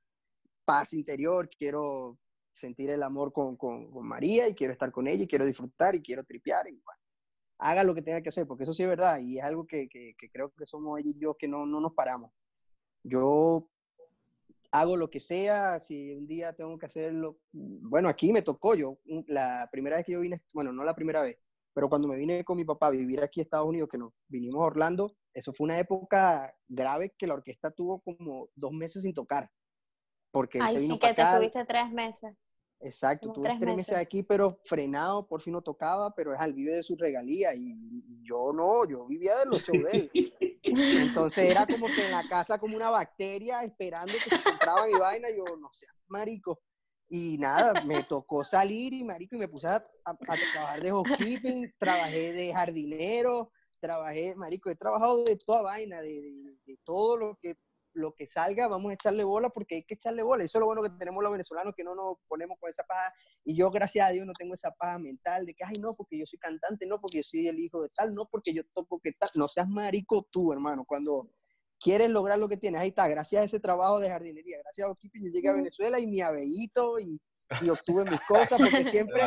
paz 0.65 0.93
interior, 0.93 1.49
quiero 1.49 2.19
sentir 2.53 2.91
el 2.91 3.03
amor 3.03 3.33
con, 3.33 3.57
con, 3.57 3.91
María 4.07 4.49
y 4.49 4.55
quiero 4.55 4.73
estar 4.73 4.91
con 4.91 5.07
ella 5.07 5.25
y 5.25 5.29
quiero 5.29 5.45
disfrutar 5.45 5.95
y 5.95 6.03
quiero 6.03 6.25
tripear 6.25 6.69
y 6.69 6.81
bueno, 6.85 7.01
haga 7.59 7.85
lo 7.85 7.95
que 7.95 8.03
tenga 8.03 8.23
que 8.23 8.31
hacer, 8.31 8.47
porque 8.47 8.65
eso 8.65 8.75
sí 8.75 8.83
es 8.83 8.89
verdad 8.89 9.19
y 9.21 9.39
es 9.39 9.45
algo 9.45 9.67
que, 9.67 9.89
que, 9.89 10.15
que 10.19 10.31
creo 10.31 10.51
que 10.51 10.67
somos 10.67 10.99
ella 10.99 11.11
y 11.11 11.19
yo 11.19 11.35
que 11.35 11.49
no, 11.49 11.67
no 11.67 11.81
nos 11.81 11.93
paramos. 11.93 12.33
Yo 13.03 13.69
hago 14.71 14.97
lo 14.97 15.11
que 15.11 15.21
sea, 15.21 15.81
si 15.81 16.13
un 16.13 16.27
día 16.27 16.53
tengo 16.53 16.75
que 16.77 16.87
hacerlo, 16.87 17.39
bueno, 17.53 18.09
aquí 18.09 18.33
me 18.33 18.43
tocó 18.43 18.75
yo, 18.75 18.99
la 19.27 19.69
primera 19.71 19.97
vez 19.97 20.07
que 20.07 20.13
yo 20.13 20.21
vine, 20.21 20.43
bueno, 20.53 20.73
no 20.73 20.85
la 20.85 20.95
primera 20.95 21.23
vez, 21.23 21.39
pero 21.77 21.91
cuando 21.91 22.09
me 22.09 22.17
vine 22.17 22.43
con 22.43 22.57
mi 22.57 22.65
papá 22.65 22.87
a 22.87 22.91
vivir 22.91 23.21
aquí 23.23 23.41
a 23.41 23.43
Estados 23.43 23.69
Unidos, 23.69 23.91
que 23.93 23.99
nos 23.99 24.11
vinimos 24.29 24.63
a 24.63 24.65
Orlando, 24.69 25.15
eso 25.35 25.53
fue 25.53 25.67
una 25.67 25.79
época 25.79 26.51
grave 26.67 27.15
que 27.19 27.27
la 27.27 27.35
orquesta 27.35 27.71
tuvo 27.71 28.01
como 28.01 28.49
dos 28.55 28.73
meses 28.73 29.03
sin 29.03 29.13
tocar. 29.13 29.51
Porque 30.31 30.59
Ay, 30.59 30.81
sí 30.81 30.99
que 30.99 31.13
te 31.13 31.23
tuviste 31.23 31.67
tres 31.67 31.91
meses. 31.91 32.35
Exacto, 32.81 33.31
tuve 33.31 33.59
tres, 33.61 33.77
meses. 33.77 33.99
aquí, 33.99 34.23
pero 34.23 34.59
frenado, 34.65 35.27
por 35.29 35.43
fin 35.43 35.53
no 35.53 35.61
tocaba, 35.61 36.15
pero 36.15 36.33
es 36.33 36.41
al 36.41 36.55
vive 36.55 36.77
de 36.77 36.83
su 36.83 36.97
regalía 36.97 37.55
y, 37.55 37.75
yo 38.23 38.55
no, 38.55 38.89
yo 38.89 39.07
vivía 39.07 39.37
de 39.37 39.45
los 39.45 39.61
shows 39.63 39.85
de 39.85 39.99
él. 39.99 40.33
Entonces 40.63 41.45
era 41.45 41.67
como 41.67 41.89
que 41.89 42.07
en 42.07 42.13
la 42.13 42.27
casa 42.27 42.59
como 42.59 42.75
una 42.75 42.89
bacteria 42.89 43.63
esperando 43.63 44.15
que 44.15 44.35
se 44.35 44.43
compraba 44.43 44.87
mi 44.87 44.95
vaina, 44.95 45.29
yo 45.29 45.45
no 45.59 45.69
sé, 45.75 45.87
marico. 46.07 46.59
Y 47.09 47.39
nada, 47.39 47.83
me 47.85 48.03
tocó 48.03 48.45
salir 48.45 48.93
y 48.93 49.05
marico, 49.05 49.37
y 49.37 49.39
me 49.39 49.49
puse 49.49 49.69
a, 49.69 49.81
trabajar 50.19 50.83
de 50.83 50.91
housekeeping, 50.91 51.73
trabajé 51.79 52.33
de 52.33 52.53
jardinero, 52.53 53.53
trabajé, 53.81 54.35
marico, 54.35 54.71
he 54.71 54.77
trabajado 54.77 55.23
de 55.23 55.37
toda 55.37 55.63
vaina, 55.63 56.01
de, 56.01 56.57
de 56.65 56.79
todo 56.85 57.17
lo 57.17 57.39
que 57.41 57.57
lo 57.97 58.15
que 58.15 58.27
salga, 58.27 58.69
vamos 58.69 58.91
a 58.91 58.95
echarle 58.95 59.25
bola 59.25 59.49
porque 59.49 59.77
hay 59.77 59.83
que 59.83 59.95
echarle 59.95 60.23
bola. 60.23 60.45
Eso 60.45 60.59
es 60.59 60.61
lo 60.61 60.67
bueno 60.67 60.83
que 60.83 60.91
tenemos 60.91 61.23
los 61.23 61.33
venezolanos, 61.33 61.75
que 61.75 61.83
no 61.83 61.95
nos 61.95 62.19
ponemos 62.29 62.59
con 62.61 62.71
esa 62.71 62.85
paja. 62.85 63.13
Y 63.43 63.57
yo, 63.57 63.71
gracias 63.71 64.07
a 64.07 64.11
Dios, 64.11 64.27
no 64.27 64.33
tengo 64.35 64.55
esa 64.55 64.71
paja 64.71 64.99
mental 64.99 65.47
de 65.47 65.55
que, 65.55 65.65
ay, 65.65 65.79
no, 65.81 65.95
porque 65.97 66.19
yo 66.19 66.27
soy 66.27 66.39
cantante, 66.39 66.87
no, 66.87 66.97
porque 66.97 67.19
yo 67.19 67.23
soy 67.23 67.49
el 67.49 67.59
hijo 67.59 67.83
de 67.83 67.89
tal, 67.95 68.15
no, 68.15 68.27
porque 68.27 68.53
yo 68.53 68.63
toco 68.75 69.01
que 69.01 69.13
tal. 69.13 69.31
No 69.35 69.49
seas 69.49 69.69
marico 69.69 70.27
tú, 70.31 70.53
hermano. 70.53 70.85
Cuando 70.85 71.31
quieres 71.79 72.09
lograr 72.11 72.39
lo 72.39 72.49
que 72.49 72.57
tienes, 72.57 72.81
ahí 72.81 72.89
está, 72.89 73.09
gracias 73.09 73.43
a 73.43 73.45
ese 73.45 73.61
trabajo 73.61 73.99
de 74.01 74.09
jardinería, 74.09 74.59
gracias 74.63 74.87
a 74.87 74.91
Okipi, 74.91 75.23
yo 75.25 75.31
llegué 75.31 75.49
a 75.49 75.55
Venezuela 75.55 75.99
y 75.99 76.07
mi 76.07 76.21
abellito 76.21 76.99
y, 76.99 77.21
y 77.61 77.69
obtuve 77.69 78.05
mis 78.11 78.21
cosas 78.29 78.61
porque 78.61 78.85
siempre 78.85 79.23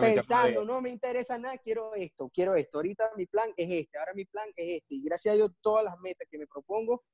pensando, 0.00 0.64
no 0.64 0.80
me 0.80 0.90
interesa 0.90 1.38
nada, 1.38 1.58
quiero 1.58 1.94
esto, 1.94 2.30
quiero 2.32 2.54
esto. 2.54 2.78
Ahorita 2.78 3.10
mi 3.16 3.26
plan 3.26 3.50
es 3.56 3.70
este, 3.70 3.98
ahora 3.98 4.12
mi 4.14 4.24
plan 4.24 4.48
es 4.56 4.82
este. 4.82 4.94
Y 4.96 5.02
gracias 5.02 5.32
a 5.32 5.36
Dios, 5.36 5.52
todas 5.60 5.84
las 5.84 5.98
metas 6.00 6.26
que 6.30 6.38
me 6.38 6.46
propongo, 6.46 7.04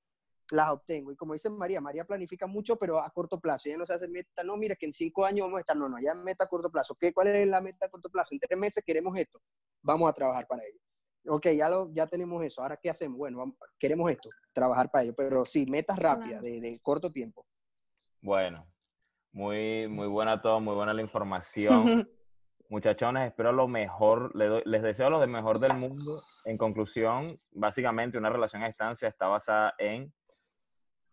las 0.51 0.71
obtengo. 0.71 1.13
Y 1.13 1.17
como 1.17 1.33
dice 1.33 1.51
María, 1.51 1.81
María 1.81 2.05
planifica 2.05 2.47
mucho, 2.47 2.77
pero 2.77 3.01
a 3.01 3.11
corto 3.11 3.41
plazo. 3.41 3.69
Ella 3.69 3.79
no 3.79 3.87
se 3.87 3.95
hace 3.95 4.09
meta, 4.09 4.43
no, 4.45 4.57
mira 4.57 4.77
que 4.77 4.87
en 4.87 4.93
cinco 4.93 5.25
años 5.25 5.47
vamos 5.47 5.59
a 5.59 5.61
estar, 5.61 5.77
no, 5.77 5.89
no, 5.89 5.97
ya 6.01 6.15
meta 6.15 6.45
a 6.45 6.49
corto 6.49 6.71
plazo. 6.71 6.95
¿Qué, 6.99 7.13
¿Cuál 7.13 7.29
es 7.29 7.47
la 7.47 7.61
meta 7.61 7.87
a 7.87 7.89
corto 7.91 8.09
plazo? 8.09 8.31
En 8.33 8.41
tres 8.41 8.59
meses 8.59 8.83
queremos 8.85 9.19
esto, 9.19 9.41
vamos 9.83 10.09
a 10.09 10.13
trabajar 10.13 10.47
para 10.47 10.65
ello. 10.65 10.79
Ok, 11.29 11.49
ya, 11.57 11.69
lo, 11.69 11.91
ya 11.93 12.07
tenemos 12.07 12.43
eso, 12.45 12.63
ahora 12.63 12.79
¿qué 12.81 12.91
hacemos? 12.91 13.19
Bueno, 13.19 13.57
queremos 13.79 14.11
esto, 14.11 14.29
trabajar 14.53 14.91
para 14.91 15.05
ello, 15.05 15.15
pero 15.17 15.45
sí, 15.45 15.67
metas 15.71 15.99
rápidas, 15.99 16.43
de, 16.43 16.61
de, 16.61 16.81
corto 16.81 17.11
tiempo. 17.11 17.47
Bueno, 18.21 18.67
muy, 19.33 19.87
muy 19.89 20.07
buena 20.07 20.41
todo, 20.41 20.61
muy 20.61 20.75
buena 20.75 20.95
la 20.95 21.03
información. 21.03 22.09
Muchachones, 22.69 23.29
espero 23.29 23.53
lo 23.53 23.69
mejor, 23.69 24.35
les 24.35 24.83
deseo 24.83 25.09
lo 25.09 25.21
de 25.21 25.27
mejor 25.27 25.61
del 25.61 25.77
mundo. 25.77 26.21
En 26.45 26.59
conclusión, 26.59 27.41
básicamente 27.53 28.19
una 28.19 28.31
relación 28.31 28.63
a 28.63 28.67
distancia 28.67 29.09
está 29.09 29.29
basada 29.29 29.75
en 29.79 30.13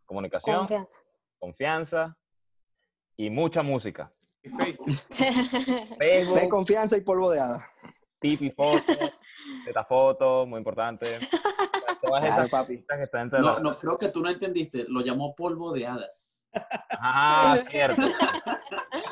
comunicación, 0.06 0.58
confianza, 0.58 1.02
confianza 1.38 2.18
y 3.18 3.30
mucha 3.30 3.62
música. 3.62 4.12
Y 4.42 4.50
Facebook. 4.50 4.88
Facebook. 6.00 6.50
confianza 6.50 6.98
y 6.98 7.02
polvo 7.02 7.32
de 7.32 7.40
hada. 7.40 7.70
Tipi 8.20 8.50
foto, 8.52 8.94
teta 9.66 9.84
foto, 9.86 10.46
muy 10.46 10.58
importante. 10.58 11.20
Todas 12.02 12.26
esas 12.26 12.50
papi. 12.50 12.84
que 12.84 13.04
están 13.04 13.30
no, 13.30 13.60
no, 13.60 13.78
creo 13.78 13.98
que 13.98 14.10
tú 14.10 14.22
no 14.22 14.30
entendiste. 14.30 14.86
Lo 14.90 15.02
llamó 15.02 15.34
polvo 15.36 15.72
de 15.72 15.88
hadas. 15.88 16.42
Ah, 16.92 17.58
cierto. 17.70 18.02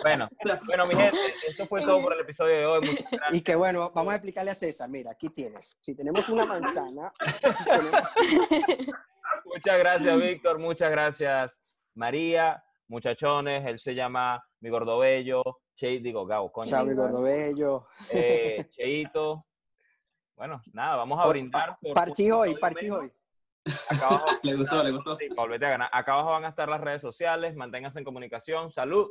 Bueno, 0.01 0.27
bueno, 0.65 0.85
mi 0.85 0.95
gente, 0.95 1.17
esto 1.47 1.65
fue 1.67 1.83
todo 1.83 2.01
por 2.01 2.13
el 2.13 2.19
episodio 2.21 2.57
de 2.57 2.65
hoy. 2.65 2.79
Muchas 2.81 3.11
gracias. 3.11 3.33
Y 3.33 3.43
que 3.43 3.55
bueno, 3.55 3.91
vamos 3.93 4.11
a 4.11 4.15
explicarle 4.15 4.51
a 4.51 4.55
César, 4.55 4.89
mira, 4.89 5.11
aquí 5.11 5.29
tienes. 5.29 5.77
Si 5.81 5.95
tenemos 5.95 6.27
una 6.29 6.45
manzana, 6.45 7.13
tenemos- 7.65 8.09
Muchas 9.45 9.79
gracias, 9.79 10.21
Víctor. 10.21 10.59
Muchas 10.59 10.91
gracias, 10.91 11.59
María. 11.95 12.63
Muchachones, 12.87 13.65
él 13.65 13.79
se 13.79 13.95
llama 13.95 14.43
Mi 14.59 14.69
Gordobello. 14.69 15.41
Che, 15.75 15.99
digo, 15.99 16.25
Gabo, 16.25 16.51
coño. 16.51 16.69
Xavi 16.69 16.93
Gordobello. 16.93 17.87
Eh, 18.11 18.69
Cheito. 18.71 19.45
Bueno, 20.41 20.59
nada, 20.73 20.95
vamos 20.95 21.19
a 21.23 21.29
brindar. 21.29 21.75
por- 21.79 21.93
Parchis 21.93 22.89
por 22.89 23.01
hoy. 23.01 23.11
Acá 23.89 24.07
abajo, 24.07 24.25
Le 24.41 24.55
gustó, 24.55 24.81
le 24.83 24.89
gustó. 24.89 25.15
sí, 25.15 25.27
ganar. 25.69 25.87
Acá 25.93 26.13
abajo 26.13 26.31
van 26.31 26.45
a 26.45 26.47
estar 26.47 26.67
las 26.67 26.81
redes 26.81 26.99
sociales. 26.99 27.55
Manténganse 27.55 27.99
en 27.99 28.05
comunicación. 28.05 28.71
Salud. 28.71 29.07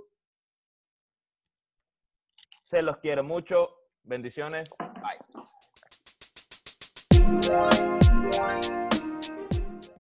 Se 2.64 2.82
los 2.82 2.96
quiere 2.96 3.22
mucho. 3.22 3.76
Bendiciones. 4.02 4.68
Bye. 4.80 5.18